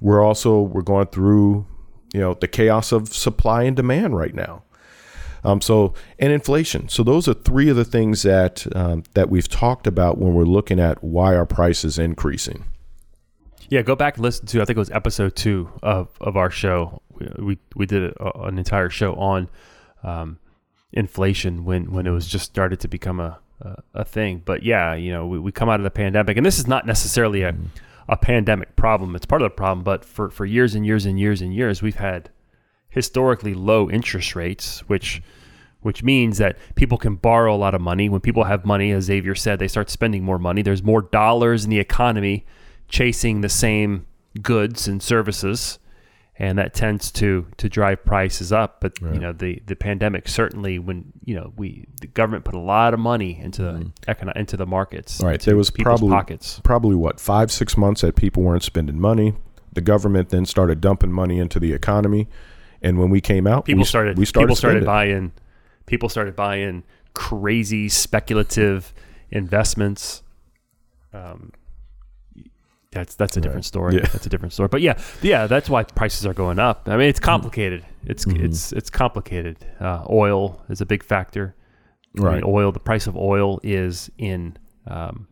We're 0.01 0.23
also 0.23 0.61
we're 0.61 0.81
going 0.81 1.07
through 1.07 1.65
you 2.13 2.19
know 2.19 2.33
the 2.33 2.47
chaos 2.47 2.91
of 2.91 3.07
supply 3.09 3.63
and 3.63 3.75
demand 3.75 4.17
right 4.17 4.35
now. 4.35 4.63
Um, 5.43 5.61
so 5.61 5.93
and 6.19 6.33
inflation. 6.33 6.89
So 6.89 7.03
those 7.03 7.29
are 7.29 7.33
three 7.33 7.69
of 7.69 7.77
the 7.77 7.85
things 7.85 8.23
that 8.23 8.67
um, 8.75 9.03
that 9.13 9.29
we've 9.29 9.47
talked 9.47 9.87
about 9.87 10.17
when 10.17 10.33
we're 10.33 10.43
looking 10.43 10.79
at 10.79 11.01
why 11.01 11.35
our 11.35 11.45
price 11.45 11.85
is 11.85 11.97
increasing. 11.97 12.65
Yeah, 13.69 13.83
go 13.83 13.95
back 13.95 14.15
and 14.15 14.23
listen 14.23 14.47
to 14.47 14.61
I 14.61 14.65
think 14.65 14.77
it 14.77 14.79
was 14.79 14.89
episode 14.89 15.35
two 15.35 15.69
of, 15.83 16.09
of 16.19 16.35
our 16.35 16.49
show. 16.49 17.01
We 17.11 17.27
we, 17.37 17.57
we 17.75 17.85
did 17.85 18.11
a, 18.13 18.41
an 18.43 18.57
entire 18.57 18.89
show 18.89 19.13
on 19.15 19.47
um, 20.03 20.39
inflation 20.91 21.65
when 21.65 21.91
when 21.91 22.07
it 22.07 22.11
was 22.11 22.27
just 22.27 22.45
started 22.45 22.79
to 22.81 22.87
become 22.87 23.19
a 23.19 23.39
a, 23.61 23.83
a 23.93 24.05
thing. 24.05 24.41
But 24.43 24.63
yeah, 24.63 24.95
you 24.95 25.11
know, 25.11 25.27
we, 25.27 25.39
we 25.39 25.51
come 25.51 25.69
out 25.69 25.79
of 25.79 25.83
the 25.83 25.91
pandemic, 25.91 26.37
and 26.37 26.45
this 26.45 26.57
is 26.57 26.67
not 26.67 26.85
necessarily 26.85 27.43
a 27.43 27.55
a 28.07 28.17
pandemic 28.17 28.75
problem. 28.75 29.15
It's 29.15 29.27
part 29.27 29.43
of 29.43 29.45
the 29.45 29.55
problem, 29.55 29.83
but 29.83 30.03
for 30.03 30.31
for 30.31 30.45
years 30.45 30.73
and 30.73 30.85
years 30.85 31.05
and 31.05 31.19
years 31.19 31.41
and 31.41 31.53
years, 31.53 31.81
we've 31.81 31.97
had 31.97 32.31
historically 32.89 33.53
low 33.53 33.87
interest 33.89 34.35
rates, 34.35 34.79
which 34.89 35.21
which 35.81 36.03
means 36.03 36.39
that 36.39 36.57
people 36.75 36.97
can 36.97 37.15
borrow 37.15 37.53
a 37.53 37.57
lot 37.57 37.75
of 37.75 37.81
money. 37.81 38.09
When 38.09 38.19
people 38.19 38.45
have 38.45 38.65
money, 38.65 38.91
as 38.91 39.05
Xavier 39.05 39.35
said, 39.35 39.59
they 39.59 39.67
start 39.67 39.89
spending 39.91 40.23
more 40.23 40.39
money. 40.39 40.63
There's 40.63 40.83
more 40.83 41.03
dollars 41.03 41.63
in 41.63 41.69
the 41.69 41.79
economy 41.79 42.45
chasing 42.89 43.41
the 43.41 43.49
same 43.49 44.05
goods 44.41 44.87
and 44.87 45.01
services 45.01 45.79
and 46.39 46.57
that 46.57 46.73
tends 46.73 47.11
to 47.11 47.45
to 47.57 47.67
drive 47.67 48.03
prices 48.05 48.51
up 48.51 48.79
but 48.79 48.93
right. 49.01 49.13
you 49.13 49.19
know 49.19 49.33
the 49.33 49.61
the 49.67 49.75
pandemic 49.75 50.27
certainly 50.27 50.79
when 50.79 51.11
you 51.25 51.35
know 51.35 51.53
we 51.57 51.85
the 52.01 52.07
government 52.07 52.45
put 52.45 52.55
a 52.55 52.59
lot 52.59 52.93
of 52.93 52.99
money 52.99 53.39
into 53.39 53.61
mm-hmm. 53.61 53.89
the 54.05 54.15
econo- 54.15 54.35
into 54.35 54.55
the 54.55 54.65
markets 54.65 55.21
right 55.21 55.41
there 55.41 55.57
was 55.57 55.69
probably 55.69 56.09
pockets. 56.09 56.59
probably 56.63 56.95
what 56.95 57.19
5 57.19 57.51
6 57.51 57.77
months 57.77 58.01
that 58.01 58.15
people 58.15 58.41
weren't 58.41 58.63
spending 58.63 58.99
money 58.99 59.33
the 59.73 59.81
government 59.81 60.29
then 60.29 60.45
started 60.45 60.81
dumping 60.81 61.11
money 61.11 61.39
into 61.39 61.59
the 61.59 61.73
economy 61.73 62.27
and 62.81 62.97
when 62.97 63.09
we 63.09 63.19
came 63.21 63.45
out 63.45 63.65
people 63.65 63.81
we, 63.81 63.85
started 63.85 64.17
we 64.17 64.25
started 64.25 64.47
people 64.47 64.55
started 64.55 64.85
buying 64.85 65.31
people 65.85 66.07
started 66.07 66.35
buying 66.35 66.83
crazy 67.13 67.89
speculative 67.89 68.93
investments 69.31 70.23
um, 71.13 71.51
that's 72.91 73.15
that's 73.15 73.37
a 73.37 73.41
different 73.41 73.57
right. 73.57 73.65
story. 73.65 73.95
Yeah. 73.95 74.07
That's 74.07 74.25
a 74.25 74.29
different 74.29 74.53
story. 74.53 74.67
But 74.67 74.81
yeah, 74.81 74.99
yeah, 75.21 75.47
that's 75.47 75.69
why 75.69 75.83
prices 75.83 76.25
are 76.25 76.33
going 76.33 76.57
up. 76.57 76.87
I 76.87 76.97
mean, 76.97 77.07
it's 77.07 77.19
complicated. 77.19 77.85
It's 78.05 78.25
mm-hmm. 78.25 78.43
it's 78.43 78.71
it's 78.71 78.89
complicated. 78.89 79.57
Uh, 79.79 80.05
oil 80.09 80.63
is 80.69 80.81
a 80.81 80.85
big 80.85 81.03
factor. 81.03 81.55
Right. 82.15 82.31
I 82.31 82.35
mean, 82.35 82.43
oil. 82.45 82.71
The 82.71 82.79
price 82.79 83.05
of 83.05 83.15
oil 83.15 83.59
is 83.61 84.09
in 84.17 84.57
um, 84.87 85.27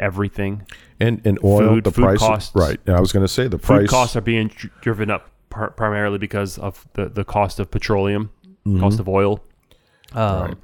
everything. 0.00 0.66
And 0.98 1.20
and 1.24 1.38
oil, 1.44 1.74
food, 1.74 1.84
the 1.84 1.92
food 1.92 2.02
price. 2.02 2.18
Costs, 2.18 2.54
right. 2.56 2.80
And 2.86 2.96
I 2.96 3.00
was 3.00 3.12
going 3.12 3.24
to 3.24 3.32
say 3.32 3.46
the 3.46 3.58
food 3.58 3.66
price 3.66 3.90
costs 3.90 4.16
are 4.16 4.20
being 4.20 4.50
driven 4.80 5.10
up 5.10 5.30
par- 5.48 5.70
primarily 5.70 6.18
because 6.18 6.58
of 6.58 6.88
the 6.94 7.08
the 7.08 7.24
cost 7.24 7.60
of 7.60 7.70
petroleum, 7.70 8.30
mm-hmm. 8.66 8.80
cost 8.80 8.98
of 8.98 9.08
oil. 9.08 9.44
Um, 10.12 10.42
right. 10.42 10.56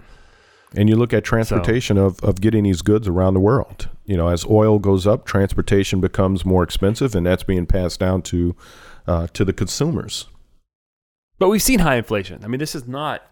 And 0.77 0.89
you 0.91 0.97
look 0.97 1.15
at 1.15 1.25
transportation 1.25 1.97
so, 1.97 2.05
of, 2.05 2.23
of 2.23 2.41
getting 2.41 2.65
these 2.65 2.83
goods 2.83 3.09
around 3.09 3.35
the 3.35 3.41
world. 3.41 3.89
You 4.05 4.17
know, 4.17 4.29
as 4.29 4.45
oil 4.45 4.79
goes 4.79 5.07
up, 5.07 5.25
transportation 5.25 6.01
becomes 6.01 6.45
more 6.45 6.63
expensive, 6.63 7.15
and 7.15 7.27
that's 7.27 7.43
being 7.43 7.67
passed 7.67 7.99
down 7.99 8.23
to 8.23 8.55
uh, 9.07 9.27
to 9.29 9.45
the 9.45 9.53
consumers. 9.53 10.27
But 11.39 11.49
we've 11.49 11.63
seen 11.63 11.81
high 11.81 11.97
inflation. 11.97 12.45
I 12.45 12.49
mean, 12.49 12.61
this 12.61 12.75
is 12.75 12.87
not 12.87 13.23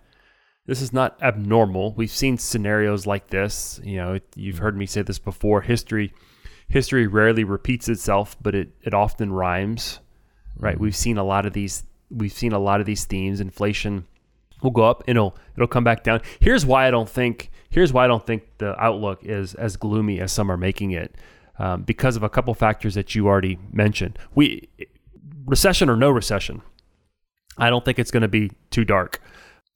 this 0.67 0.81
is 0.81 0.93
not 0.93 1.19
abnormal. 1.23 1.93
We've 1.93 2.11
seen 2.11 2.39
scenarios 2.39 3.07
like 3.07 3.29
this. 3.29 3.81
You 3.85 3.97
know, 3.97 4.19
you've 4.35 4.59
heard 4.59 4.77
me 4.77 4.87
say 4.87 5.03
this 5.03 5.19
before. 5.19 5.61
History 5.61 6.13
history 6.69 7.07
rarely 7.07 7.45
repeats 7.45 7.89
itself, 7.89 8.37
but 8.41 8.55
it 8.55 8.71
it 8.83 8.95
often 8.95 9.33
rhymes. 9.33 10.01
Right? 10.57 10.75
Mm-hmm. 10.75 10.83
We've 10.83 10.97
seen 10.97 11.19
a 11.19 11.25
lot 11.25 11.45
of 11.45 11.53
these. 11.53 11.85
We've 12.11 12.33
seen 12.33 12.53
a 12.53 12.59
lot 12.59 12.81
of 12.81 12.87
these 12.87 13.05
themes. 13.05 13.41
Inflation 13.41 14.07
will 14.65 14.73
go 14.73 14.83
up 14.83 15.05
and 15.07 15.17
it'll 15.17 15.37
it'll 15.55 15.69
come 15.69 15.85
back 15.85 16.03
down. 16.03 16.21
Here's 16.41 16.67
why 16.67 16.89
I 16.89 16.91
don't 16.91 17.09
think 17.09 17.51
here's 17.71 17.93
why 17.93 18.05
I 18.05 18.09
don't 18.09 18.27
think 18.27 18.43
the 18.59 18.77
outlook 18.83 19.25
is 19.25 19.55
as 19.55 19.77
gloomy 19.77 20.21
as 20.21 20.33
some 20.33 20.51
are 20.51 20.57
making 20.57 20.91
it, 20.91 21.17
um, 21.59 21.83
because 21.83 22.17
of 22.17 22.23
a 22.23 22.29
couple 22.29 22.53
factors 22.55 22.95
that 22.95 23.15
you 23.15 23.29
already 23.29 23.59
mentioned. 23.73 24.19
We 24.35 24.69
recession 25.45 25.89
or 25.89 25.97
no 25.97 26.11
recession, 26.11 26.63
I 27.59 27.71
don't 27.71 27.85
think 27.85 27.99
it's 27.99 28.11
going 28.11 28.23
to 28.23 28.29
be 28.29 28.51
too 28.71 28.85
dark. 28.85 29.21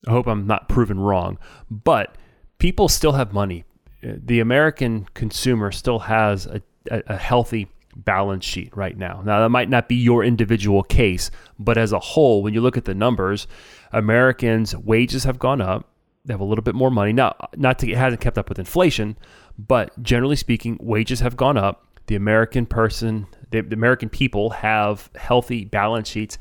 I 0.06 0.10
hope 0.10 0.26
I'm 0.26 0.46
not 0.46 0.68
proven 0.68 0.98
wrong, 0.98 1.38
but 1.70 2.16
people 2.58 2.88
still 2.88 3.12
have 3.12 3.32
money. 3.32 3.64
The 4.02 4.40
American 4.40 5.08
consumer 5.14 5.72
still 5.72 5.98
has 6.00 6.46
a, 6.46 6.62
a, 6.90 7.02
a 7.08 7.16
healthy 7.16 7.68
balance 7.98 8.44
sheet 8.44 8.74
right 8.76 8.96
now. 8.96 9.22
Now, 9.24 9.40
that 9.40 9.48
might 9.50 9.68
not 9.68 9.88
be 9.88 9.96
your 9.96 10.24
individual 10.24 10.82
case, 10.82 11.30
but 11.58 11.76
as 11.76 11.92
a 11.92 11.98
whole, 11.98 12.42
when 12.42 12.54
you 12.54 12.60
look 12.60 12.76
at 12.76 12.84
the 12.84 12.94
numbers, 12.94 13.46
Americans' 13.92 14.76
wages 14.76 15.24
have 15.24 15.38
gone 15.38 15.60
up. 15.60 15.88
They 16.24 16.32
have 16.32 16.40
a 16.40 16.44
little 16.44 16.62
bit 16.62 16.74
more 16.74 16.90
money. 16.90 17.12
Now, 17.12 17.34
not 17.56 17.78
to 17.80 17.90
it 17.90 17.96
hasn't 17.96 18.20
kept 18.20 18.38
up 18.38 18.48
with 18.48 18.58
inflation, 18.58 19.16
but 19.58 20.00
generally 20.02 20.36
speaking, 20.36 20.78
wages 20.80 21.20
have 21.20 21.36
gone 21.36 21.56
up. 21.56 21.84
The 22.06 22.16
American 22.16 22.66
person, 22.66 23.26
the, 23.50 23.60
the 23.60 23.74
American 23.74 24.08
people 24.08 24.50
have 24.50 25.10
healthy 25.14 25.64
balance 25.64 26.08
sheets, 26.08 26.38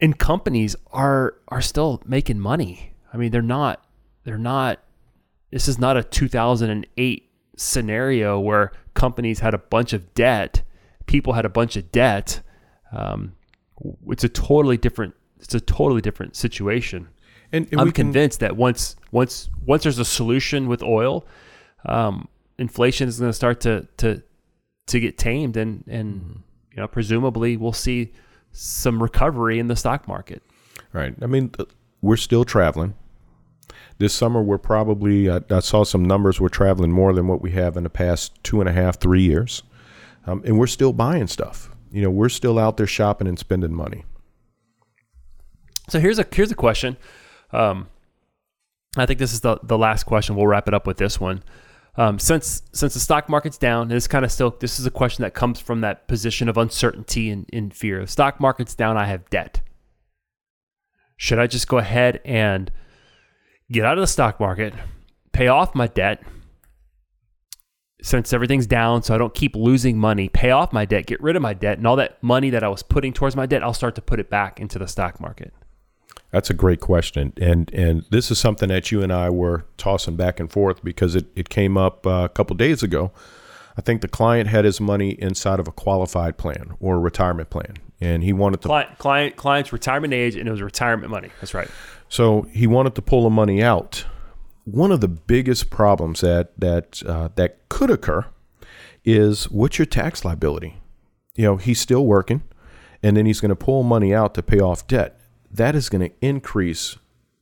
and 0.00 0.18
companies 0.18 0.76
are 0.92 1.34
are 1.48 1.60
still 1.60 2.02
making 2.06 2.38
money. 2.38 2.92
I 3.12 3.16
mean, 3.16 3.32
they're 3.32 3.42
not 3.42 3.86
they're 4.26 4.36
not. 4.36 4.80
This 5.52 5.68
is 5.68 5.78
not 5.78 5.96
a 5.96 6.02
2008 6.02 7.30
scenario 7.56 8.40
where 8.40 8.72
companies 8.92 9.38
had 9.38 9.54
a 9.54 9.58
bunch 9.58 9.92
of 9.92 10.12
debt 10.14 10.62
people 11.06 11.32
had 11.32 11.44
a 11.44 11.48
bunch 11.48 11.76
of 11.76 11.90
debt. 11.92 12.40
Um, 12.92 13.34
it's 14.08 14.24
a 14.24 14.28
totally 14.28 14.76
different. 14.76 15.14
It's 15.40 15.54
a 15.54 15.60
totally 15.60 16.00
different 16.00 16.36
situation. 16.36 17.08
And, 17.52 17.68
and 17.70 17.80
I'm 17.80 17.92
convinced 17.92 18.40
can, 18.40 18.48
that 18.48 18.56
once 18.56 18.96
once 19.12 19.48
once 19.64 19.84
there's 19.84 19.98
a 19.98 20.04
solution 20.04 20.66
with 20.66 20.82
oil, 20.82 21.26
um, 21.84 22.28
inflation 22.58 23.08
is 23.08 23.18
going 23.18 23.30
to 23.30 23.36
start 23.36 23.60
to 23.60 23.86
to 23.98 24.22
to 24.86 25.00
get 25.00 25.18
tamed, 25.18 25.56
and 25.56 25.84
and 25.86 26.20
mm-hmm. 26.20 26.32
you 26.72 26.76
know 26.78 26.88
presumably 26.88 27.56
we'll 27.56 27.72
see 27.72 28.12
some 28.52 29.02
recovery 29.02 29.58
in 29.58 29.68
the 29.68 29.76
stock 29.76 30.08
market. 30.08 30.42
Right. 30.92 31.14
I 31.20 31.26
mean, 31.26 31.52
we're 32.00 32.16
still 32.16 32.44
traveling. 32.44 32.94
This 33.98 34.14
summer, 34.14 34.42
we're 34.42 34.58
probably, 34.58 35.30
I, 35.30 35.40
I, 35.50 35.60
saw 35.60 35.84
some 35.84 36.04
numbers, 36.04 36.40
we're 36.40 36.48
traveling 36.48 36.92
more 36.92 37.12
than 37.12 37.26
what 37.26 37.42
we 37.42 37.50
have 37.52 37.76
in 37.76 37.82
the 37.82 37.90
past 37.90 38.42
two 38.42 38.60
and 38.60 38.68
a 38.68 38.72
half, 38.72 38.98
three 38.98 39.22
years. 39.22 39.62
Um, 40.26 40.42
and 40.44 40.58
we're 40.58 40.66
still 40.66 40.92
buying 40.92 41.26
stuff. 41.28 41.70
You 41.92 42.02
know, 42.02 42.10
we're 42.10 42.28
still 42.28 42.58
out 42.58 42.76
there 42.76 42.86
shopping 42.86 43.28
and 43.28 43.38
spending 43.38 43.72
money. 43.72 44.04
So 45.88 46.00
here's 46.00 46.18
a 46.18 46.26
here's 46.32 46.50
a 46.50 46.56
question. 46.56 46.96
Um, 47.52 47.88
I 48.96 49.06
think 49.06 49.18
this 49.18 49.32
is 49.32 49.40
the 49.40 49.58
the 49.62 49.78
last 49.78 50.04
question. 50.04 50.36
We'll 50.36 50.46
wrap 50.46 50.68
it 50.68 50.74
up 50.74 50.86
with 50.86 50.96
this 50.96 51.20
one. 51.20 51.42
Um, 51.96 52.18
since 52.18 52.62
since 52.72 52.94
the 52.94 53.00
stock 53.00 53.28
market's 53.28 53.56
down, 53.56 53.88
this 53.88 54.06
kind 54.08 54.24
of 54.24 54.32
still 54.32 54.50
this 54.58 54.78
is 54.78 54.86
a 54.86 54.90
question 54.90 55.22
that 55.22 55.32
comes 55.32 55.60
from 55.60 55.80
that 55.80 56.08
position 56.08 56.48
of 56.48 56.56
uncertainty 56.56 57.30
and, 57.30 57.48
and 57.52 57.72
fear. 57.72 58.00
The 58.00 58.06
stock 58.06 58.40
market's 58.40 58.74
down. 58.74 58.96
I 58.96 59.06
have 59.06 59.30
debt. 59.30 59.60
Should 61.16 61.38
I 61.38 61.46
just 61.46 61.68
go 61.68 61.78
ahead 61.78 62.20
and 62.24 62.70
get 63.70 63.84
out 63.84 63.96
of 63.96 64.02
the 64.02 64.06
stock 64.06 64.38
market, 64.38 64.74
pay 65.32 65.48
off 65.48 65.74
my 65.74 65.86
debt, 65.86 66.22
since 68.06 68.32
everything's 68.32 68.68
down, 68.68 69.02
so 69.02 69.16
I 69.16 69.18
don't 69.18 69.34
keep 69.34 69.56
losing 69.56 69.98
money, 69.98 70.28
pay 70.28 70.52
off 70.52 70.72
my 70.72 70.84
debt, 70.84 71.06
get 71.06 71.20
rid 71.20 71.34
of 71.34 71.42
my 71.42 71.54
debt, 71.54 71.78
and 71.78 71.86
all 71.88 71.96
that 71.96 72.22
money 72.22 72.50
that 72.50 72.62
I 72.62 72.68
was 72.68 72.84
putting 72.84 73.12
towards 73.12 73.34
my 73.34 73.46
debt, 73.46 73.64
I'll 73.64 73.74
start 73.74 73.96
to 73.96 74.00
put 74.00 74.20
it 74.20 74.30
back 74.30 74.60
into 74.60 74.78
the 74.78 74.86
stock 74.86 75.20
market? 75.20 75.52
That's 76.30 76.48
a 76.48 76.54
great 76.54 76.78
question, 76.78 77.32
and 77.36 77.68
and 77.72 78.04
this 78.10 78.30
is 78.30 78.38
something 78.38 78.68
that 78.68 78.92
you 78.92 79.02
and 79.02 79.12
I 79.12 79.30
were 79.30 79.66
tossing 79.76 80.14
back 80.14 80.38
and 80.38 80.48
forth 80.50 80.84
because 80.84 81.16
it, 81.16 81.26
it 81.34 81.48
came 81.48 81.76
up 81.76 82.06
uh, 82.06 82.10
a 82.10 82.28
couple 82.28 82.54
days 82.54 82.84
ago. 82.84 83.10
I 83.76 83.80
think 83.80 84.02
the 84.02 84.08
client 84.08 84.48
had 84.48 84.64
his 84.64 84.80
money 84.80 85.10
inside 85.10 85.58
of 85.58 85.66
a 85.66 85.72
qualified 85.72 86.38
plan 86.38 86.74
or 86.78 86.94
a 86.94 86.98
retirement 87.00 87.50
plan, 87.50 87.74
and 88.00 88.22
he 88.22 88.32
wanted 88.32 88.60
to 88.62 88.68
client, 88.68 88.98
client 88.98 89.36
client's 89.36 89.72
retirement 89.72 90.14
age, 90.14 90.36
and 90.36 90.46
it 90.46 90.50
was 90.52 90.62
retirement 90.62 91.10
money. 91.10 91.30
That's 91.40 91.54
right. 91.54 91.68
So 92.08 92.42
he 92.52 92.68
wanted 92.68 92.94
to 92.94 93.02
pull 93.02 93.24
the 93.24 93.30
money 93.30 93.64
out. 93.64 94.04
One 94.66 94.92
of 94.92 95.00
the 95.00 95.08
biggest 95.08 95.70
problems 95.70 96.20
that 96.20 96.58
that 96.60 97.02
uh, 97.06 97.30
that 97.36 97.68
could 97.70 97.90
occur 97.90 98.26
is 99.04 99.50
what's 99.50 99.78
your 99.78 99.86
tax 99.86 100.24
liability? 100.24 100.76
You 101.34 101.44
know, 101.44 101.56
he's 101.56 101.80
still 101.80 102.04
working, 102.04 102.42
and 103.02 103.16
then 103.16 103.24
he's 103.24 103.40
going 103.40 103.50
to 103.50 103.56
pull 103.56 103.82
money 103.82 104.14
out 104.14 104.34
to 104.34 104.42
pay 104.42 104.60
off 104.60 104.86
debt 104.86 105.18
that 105.50 105.74
is 105.74 105.88
going 105.88 106.08
to 106.08 106.14
increase 106.20 106.96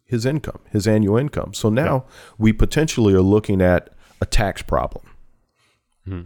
his 0.04 0.26
income, 0.26 0.60
his 0.70 0.86
annual 0.86 1.16
income. 1.16 1.54
So 1.54 1.68
now 1.68 2.04
we 2.38 2.52
potentially 2.52 3.14
are 3.14 3.22
looking 3.22 3.60
at 3.60 3.90
a 4.20 4.26
tax 4.26 4.62
problem. 4.62 5.04
Hmm. 6.04 6.22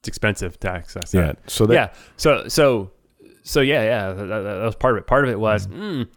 It's 0.00 0.08
expensive 0.08 0.58
tax. 0.58 0.94
That's 0.94 1.12
yeah. 1.12 1.32
So 1.46 1.66
that, 1.66 1.74
yeah. 1.74 1.92
So 2.16 2.48
so 2.48 2.92
so 3.42 3.60
yeah 3.60 3.82
yeah 3.82 4.12
that, 4.12 4.26
that, 4.26 4.62
was 4.64 4.74
part 4.74 4.96
of 4.96 5.02
it. 5.02 5.06
Part 5.06 5.24
of 5.24 5.30
it 5.30 5.38
was 5.38 5.66
mm. 5.66 5.78
Mm, 5.78 6.08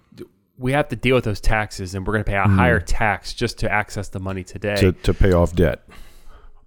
we 0.61 0.73
have 0.73 0.87
to 0.89 0.95
deal 0.95 1.15
with 1.15 1.25
those 1.25 1.41
taxes, 1.41 1.95
and 1.95 2.05
we're 2.05 2.13
going 2.13 2.23
to 2.23 2.29
pay 2.29 2.37
a 2.37 2.43
mm. 2.43 2.55
higher 2.55 2.79
tax 2.79 3.33
just 3.33 3.57
to 3.59 3.71
access 3.71 4.09
the 4.09 4.19
money 4.19 4.43
today 4.43 4.75
to 4.75 4.91
to 4.91 5.13
pay 5.13 5.33
off 5.33 5.53
debt. 5.55 5.87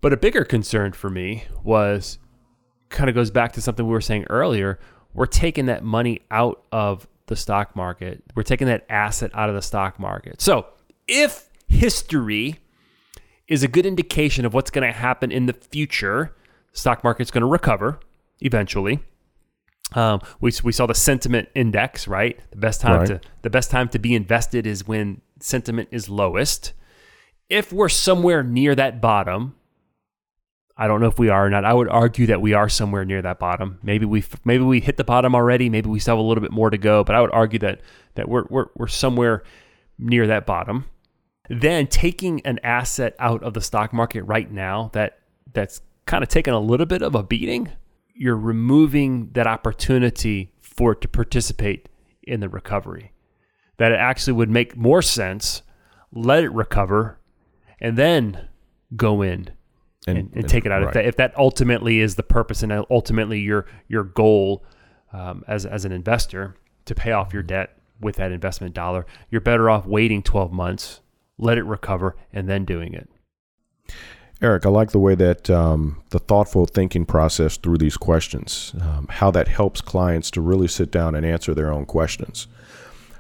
But 0.01 0.13
a 0.13 0.17
bigger 0.17 0.45
concern 0.45 0.93
for 0.93 1.09
me 1.09 1.45
was 1.63 2.19
kind 2.91 3.09
of 3.09 3.15
goes 3.15 3.31
back 3.31 3.53
to 3.53 3.63
something 3.63 3.87
we 3.87 3.93
were 3.93 4.01
saying 4.01 4.27
earlier. 4.29 4.79
We're 5.15 5.27
taking 5.27 5.67
that 5.67 5.85
money 5.85 6.21
out 6.31 6.63
of 6.73 7.07
the 7.27 7.37
stock 7.37 7.75
market. 7.75 8.23
We're 8.35 8.43
taking 8.43 8.67
that 8.67 8.85
asset 8.91 9.31
out 9.33 9.49
of 9.49 9.55
the 9.55 9.63
stock 9.63 9.99
market. 9.99 10.43
So, 10.43 10.67
if 11.07 11.49
history 11.69 12.61
is 13.47 13.63
a 13.63 13.69
good 13.69 13.87
indication 13.87 14.45
of 14.45 14.55
what's 14.55 14.71
going 14.71 14.87
to 14.87 14.93
happen 14.93 15.31
in 15.31 15.47
the 15.47 15.53
future, 15.53 16.35
the 16.73 16.79
stock 16.79 17.05
market's 17.05 17.31
going 17.31 17.43
to 17.43 17.47
recover 17.47 18.01
eventually. 18.41 19.01
Um, 19.93 20.21
we, 20.41 20.53
we 20.65 20.73
saw 20.73 20.87
the 20.87 20.95
sentiment 20.95 21.49
index, 21.55 22.09
right? 22.09 22.39
The 22.51 22.57
best 22.57 22.81
time 22.81 23.01
right. 23.01 23.07
to 23.07 23.21
the 23.43 23.51
best 23.51 23.71
time 23.71 23.89
to 23.91 23.99
be 23.99 24.15
invested 24.15 24.67
is 24.67 24.87
when 24.87 25.21
sentiment 25.41 25.89
is 25.93 26.09
lowest. 26.09 26.73
If 27.49 27.73
we're 27.73 27.91
somewhere 27.91 28.43
near 28.43 28.75
that 28.75 29.01
bottom, 29.01 29.55
I 30.77 30.89
don't 30.89 31.01
know 31.01 31.07
if 31.07 31.19
we 31.19 31.29
are 31.29 31.47
or 31.47 31.51
not. 31.51 31.65
I 31.65 31.73
would 31.73 31.89
argue 31.89 32.27
that 32.27 32.41
we 32.41 32.53
are 32.53 32.69
somewhere 32.69 33.05
near 33.05 33.23
that 33.23 33.39
bottom. 33.39 33.79
Maybe 33.83 34.07
we 34.07 34.25
maybe 34.45 34.65
we 34.65 34.81
hit 34.81 34.97
the 34.97 35.05
bottom 35.05 35.35
already. 35.35 35.71
Maybe 35.71 35.89
we 35.89 36.01
still 36.01 36.17
have 36.17 36.25
a 36.25 36.27
little 36.27 36.43
bit 36.43 36.51
more 36.51 36.71
to 36.71 36.79
go. 36.79 37.05
But 37.05 37.15
I 37.15 37.21
would 37.21 37.33
argue 37.33 37.61
that 37.61 37.81
that 38.17 38.29
we're 38.29 38.45
we're, 38.51 38.67
we're 38.75 38.89
somewhere 38.89 39.45
near 39.99 40.27
that 40.27 40.47
bottom. 40.47 40.87
Then 41.49 41.87
taking 41.87 42.41
an 42.47 42.59
asset 42.65 43.15
out 43.19 43.43
of 43.43 43.55
the 43.55 43.61
stock 43.61 43.93
market 43.93 44.23
right 44.23 44.51
now 44.51 44.91
that 44.95 45.19
that's 45.53 45.81
kind 46.07 46.23
of 46.23 46.29
taken 46.29 46.55
a 46.55 46.61
little 46.61 46.87
bit 46.87 47.03
of 47.03 47.15
a 47.15 47.23
beating, 47.23 47.71
you're 48.15 48.37
removing 48.37 49.31
that 49.33 49.47
opportunity 49.47 50.53
for 50.61 50.93
it 50.93 51.01
to 51.03 51.09
participate 51.09 51.89
in 52.23 52.41
the 52.41 52.49
recovery. 52.49 53.13
That 53.77 53.93
it 53.93 53.99
actually 53.99 54.35
would 54.35 54.51
make 54.51 54.77
more 54.77 55.03
sense, 55.03 55.63
let 56.13 56.45
it 56.45 56.53
recover, 56.53 57.19
and 57.81 57.97
then 57.97 58.49
go 58.97 59.21
in 59.21 59.51
and, 60.07 60.19
and, 60.19 60.31
and 60.35 60.49
take 60.49 60.65
it 60.65 60.73
out. 60.73 60.83
Right. 60.83 60.89
If, 60.89 60.95
that, 60.95 61.05
if 61.07 61.17
that 61.17 61.37
ultimately 61.37 62.01
is 62.01 62.15
the 62.15 62.23
purpose 62.23 62.63
and 62.63 62.73
ultimately 62.91 63.41
your 63.41 63.67
your 63.89 64.05
goal 64.05 64.65
um, 65.13 65.45
as 65.49 65.67
as 65.67 65.85
an 65.85 65.93
investor 65.93 66.57
to 66.85 66.95
pay 66.95 67.13
off 67.13 67.33
your 67.33 67.43
debt 67.43 67.79
with 68.01 68.17
that 68.17 68.31
investment 68.31 68.75
dollar, 68.75 69.07
you're 69.31 69.41
better 69.41 69.69
off 69.69 69.87
waiting 69.87 70.23
12 70.23 70.53
months, 70.53 71.01
let 71.39 71.59
it 71.59 71.65
recover, 71.65 72.17
and 72.33 72.49
then 72.49 72.65
doing 72.65 72.95
it. 72.95 73.09
Eric, 74.43 74.67
I 74.67 74.69
like 74.69 74.91
the 74.91 74.99
way 74.99 75.15
that 75.15 75.49
um, 75.49 76.03
the 76.11 76.19
thoughtful 76.19 76.67
thinking 76.67 77.07
process 77.07 77.57
through 77.57 77.79
these 77.79 77.97
questions, 77.97 78.75
um, 78.81 79.07
how 79.09 79.31
that 79.31 79.49
helps 79.49 79.81
clients 79.81 80.31
to 80.33 80.41
really 80.41 80.69
sit 80.69 80.91
down 80.91 81.15
and 81.15 81.25
answer 81.25 81.55
their 81.55 81.73
own 81.73 81.87
questions. 81.87 82.47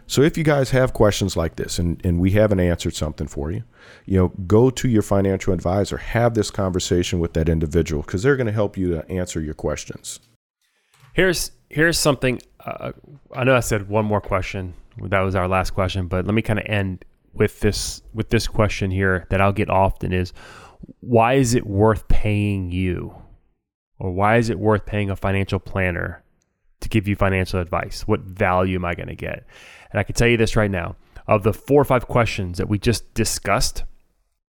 So 0.06 0.20
if 0.20 0.36
you 0.36 0.44
guys 0.44 0.70
have 0.70 0.92
questions 0.92 1.36
like 1.36 1.56
this 1.56 1.78
and, 1.78 2.04
and 2.04 2.20
we 2.20 2.32
haven't 2.32 2.60
answered 2.60 2.94
something 2.94 3.26
for 3.26 3.50
you, 3.50 3.64
you 4.04 4.18
know, 4.18 4.28
go 4.46 4.68
to 4.70 4.88
your 4.88 5.02
financial 5.02 5.54
advisor, 5.54 5.96
have 5.96 6.34
this 6.34 6.50
conversation 6.50 7.20
with 7.20 7.32
that 7.34 7.48
individual 7.48 8.02
because 8.02 8.22
they're 8.22 8.36
going 8.36 8.46
to 8.46 8.52
help 8.52 8.76
you 8.76 8.90
to 8.90 9.08
answer 9.10 9.40
your 9.40 9.54
questions. 9.54 10.20
Here's 11.14 11.52
here's 11.70 11.98
something. 11.98 12.40
Uh, 12.60 12.92
I 13.34 13.44
know 13.44 13.56
I 13.56 13.60
said 13.60 13.88
one 13.88 14.04
more 14.04 14.20
question. 14.20 14.74
That 14.98 15.20
was 15.20 15.34
our 15.34 15.48
last 15.48 15.70
question, 15.70 16.06
but 16.06 16.26
let 16.26 16.34
me 16.34 16.42
kind 16.42 16.58
of 16.58 16.66
end 16.66 17.04
with 17.32 17.60
this 17.60 18.02
with 18.12 18.28
this 18.30 18.46
question 18.46 18.90
here 18.90 19.26
that 19.30 19.40
I'll 19.40 19.52
get 19.52 19.70
often 19.70 20.12
is 20.12 20.32
why 21.00 21.34
is 21.34 21.54
it 21.54 21.66
worth 21.66 22.08
paying 22.08 22.70
you 22.70 23.14
or 23.98 24.12
why 24.12 24.36
is 24.36 24.50
it 24.50 24.58
worth 24.58 24.86
paying 24.86 25.10
a 25.10 25.16
financial 25.16 25.58
planner 25.58 26.22
to 26.80 26.88
give 26.88 27.08
you 27.08 27.16
financial 27.16 27.60
advice? 27.60 28.06
What 28.06 28.20
value 28.20 28.76
am 28.76 28.84
I 28.84 28.94
going 28.94 29.08
to 29.08 29.14
get? 29.14 29.46
And 29.90 30.00
I 30.00 30.02
can 30.02 30.14
tell 30.14 30.28
you 30.28 30.36
this 30.36 30.56
right 30.56 30.70
now 30.70 30.96
of 31.26 31.42
the 31.42 31.52
four 31.52 31.80
or 31.80 31.84
five 31.84 32.06
questions 32.06 32.58
that 32.58 32.68
we 32.68 32.78
just 32.78 33.14
discussed, 33.14 33.84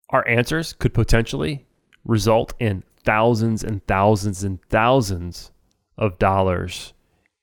our 0.09 0.27
answers 0.27 0.73
could 0.73 0.93
potentially 0.93 1.65
result 2.03 2.53
in 2.59 2.83
thousands 3.03 3.63
and 3.63 3.85
thousands 3.87 4.43
and 4.43 4.61
thousands 4.69 5.51
of 5.97 6.19
dollars 6.19 6.93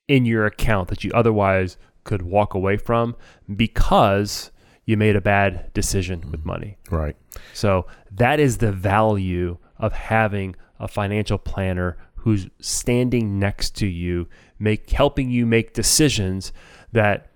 in 0.09 0.27
your 0.27 0.47
account 0.47 0.89
that 0.89 1.05
you 1.05 1.11
otherwise 1.15 1.77
could 2.05 2.23
walk 2.23 2.55
away 2.55 2.77
from 2.77 3.17
because 3.55 4.51
you 4.85 4.97
made 4.97 5.17
a 5.17 5.21
bad 5.21 5.73
decision 5.75 6.31
with 6.31 6.45
money. 6.45 6.77
Right. 6.91 7.17
So 7.55 7.87
that 8.11 8.41
is 8.41 8.59
the 8.59 8.73
value 8.73 9.59
of 9.79 9.93
having 9.93 10.57
a 10.79 10.89
financial 10.89 11.39
planner 11.39 11.97
who's 12.17 12.49
standing 12.61 13.39
next 13.39 13.77
to 13.77 13.87
you, 13.87 14.29
make 14.59 14.91
helping 14.91 15.31
you 15.31 15.47
make 15.47 15.75
decisions 15.75 16.53
that 16.93 17.31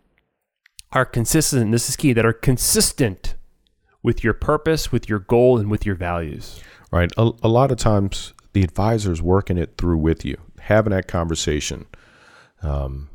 are 0.92 1.04
consistent. 1.04 1.72
This 1.72 1.88
is 1.88 1.96
key 1.96 2.12
that 2.12 2.24
are 2.24 2.32
consistent 2.32 3.34
with 4.02 4.22
your 4.22 4.34
purpose, 4.34 4.92
with 4.92 5.08
your 5.08 5.18
goal, 5.18 5.58
and 5.58 5.70
with 5.70 5.84
your 5.84 5.96
values. 5.96 6.60
Right. 6.92 7.10
A, 7.16 7.30
a 7.42 7.48
lot 7.48 7.72
of 7.72 7.78
times, 7.78 8.32
the 8.52 8.62
advisor 8.62 9.12
is 9.12 9.20
working 9.20 9.58
it 9.58 9.76
through 9.76 9.98
with 9.98 10.24
you, 10.24 10.36
having 10.60 10.92
that 10.92 11.08
conversation. 11.08 11.86
Um, 12.62 13.10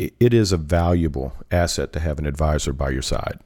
it 0.00 0.34
is 0.34 0.52
a 0.52 0.56
valuable 0.56 1.34
asset 1.50 1.92
to 1.92 2.00
have 2.00 2.18
an 2.18 2.26
advisor 2.26 2.72
by 2.72 2.90
your 2.90 3.02
side. 3.02 3.40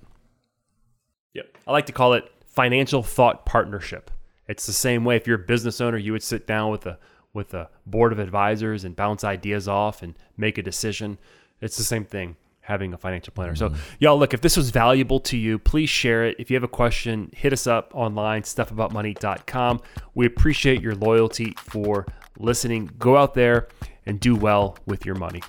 Yep. 1.34 1.58
I 1.66 1.72
like 1.72 1.86
to 1.86 1.92
call 1.92 2.12
it 2.12 2.30
financial 2.46 3.02
thought 3.02 3.44
partnership. 3.44 4.10
It's 4.46 4.66
the 4.66 4.72
same 4.72 5.04
way 5.04 5.16
if 5.16 5.26
you're 5.26 5.40
a 5.40 5.46
business 5.46 5.80
owner, 5.80 5.96
you 5.96 6.12
would 6.12 6.22
sit 6.22 6.46
down 6.46 6.70
with 6.70 6.86
a 6.86 6.98
with 7.32 7.52
a 7.52 7.68
board 7.84 8.12
of 8.12 8.20
advisors 8.20 8.84
and 8.84 8.94
bounce 8.94 9.24
ideas 9.24 9.66
off 9.66 10.02
and 10.02 10.14
make 10.36 10.56
a 10.56 10.62
decision. 10.62 11.18
It's 11.60 11.76
the 11.76 11.82
same 11.82 12.04
thing 12.04 12.36
having 12.60 12.94
a 12.94 12.96
financial 12.96 13.32
planner. 13.32 13.54
Mm-hmm. 13.54 13.74
So, 13.74 13.80
y'all, 13.98 14.18
look, 14.18 14.32
if 14.32 14.40
this 14.40 14.56
was 14.56 14.70
valuable 14.70 15.20
to 15.20 15.36
you, 15.36 15.58
please 15.58 15.90
share 15.90 16.24
it. 16.26 16.36
If 16.38 16.50
you 16.50 16.56
have 16.56 16.62
a 16.62 16.68
question, 16.68 17.30
hit 17.34 17.52
us 17.52 17.66
up 17.66 17.90
online, 17.94 18.42
stuffaboutmoney.com. 18.42 19.80
We 20.14 20.26
appreciate 20.26 20.80
your 20.80 20.94
loyalty 20.94 21.54
for 21.58 22.06
listening. 22.38 22.90
Go 22.98 23.16
out 23.16 23.34
there 23.34 23.68
and 24.06 24.18
do 24.18 24.34
well 24.34 24.78
with 24.86 25.04
your 25.04 25.16
money. 25.16 25.42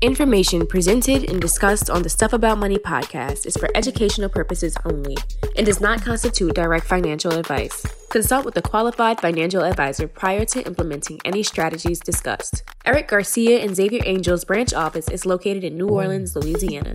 Information 0.00 0.64
presented 0.64 1.28
and 1.28 1.40
discussed 1.40 1.90
on 1.90 2.02
the 2.02 2.08
Stuff 2.08 2.32
About 2.32 2.58
Money 2.58 2.78
podcast 2.78 3.46
is 3.46 3.56
for 3.56 3.68
educational 3.74 4.28
purposes 4.28 4.76
only 4.84 5.16
and 5.56 5.66
does 5.66 5.80
not 5.80 6.02
constitute 6.02 6.54
direct 6.54 6.86
financial 6.86 7.32
advice. 7.32 7.84
Consult 8.08 8.44
with 8.44 8.56
a 8.56 8.62
qualified 8.62 9.20
financial 9.20 9.64
advisor 9.64 10.06
prior 10.06 10.44
to 10.44 10.64
implementing 10.64 11.18
any 11.24 11.42
strategies 11.42 11.98
discussed. 11.98 12.62
Eric 12.84 13.08
Garcia 13.08 13.58
and 13.58 13.74
Xavier 13.74 14.04
Angel's 14.06 14.44
branch 14.44 14.72
office 14.72 15.08
is 15.10 15.26
located 15.26 15.64
in 15.64 15.76
New 15.76 15.88
Orleans, 15.88 16.36
Louisiana. 16.36 16.92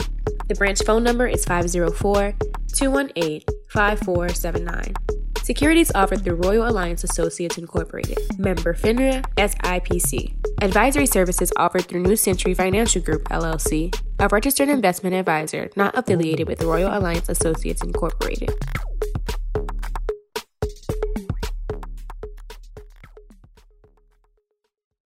The 0.48 0.56
branch 0.56 0.82
phone 0.86 1.04
number 1.04 1.28
is 1.28 1.44
504 1.44 2.36
218 2.74 3.42
5479. 3.68 5.13
Securities 5.44 5.92
offered 5.94 6.24
through 6.24 6.36
Royal 6.36 6.70
Alliance 6.70 7.04
Associates 7.04 7.58
Incorporated, 7.58 8.18
member 8.40 8.74
FINRA 8.74 9.26
SIPC. 9.36 10.34
Advisory 10.62 11.06
services 11.06 11.52
offered 11.58 11.84
through 11.86 12.02
New 12.02 12.16
Century 12.16 12.54
Financial 12.54 13.02
Group 13.02 13.26
LLC, 13.26 13.94
a 14.20 14.30
registered 14.30 14.70
investment 14.70 15.14
advisor 15.14 15.70
not 15.76 15.98
affiliated 15.98 16.48
with 16.48 16.64
Royal 16.64 16.98
Alliance 16.98 17.28
Associates 17.28 17.84
Incorporated. 17.84 18.52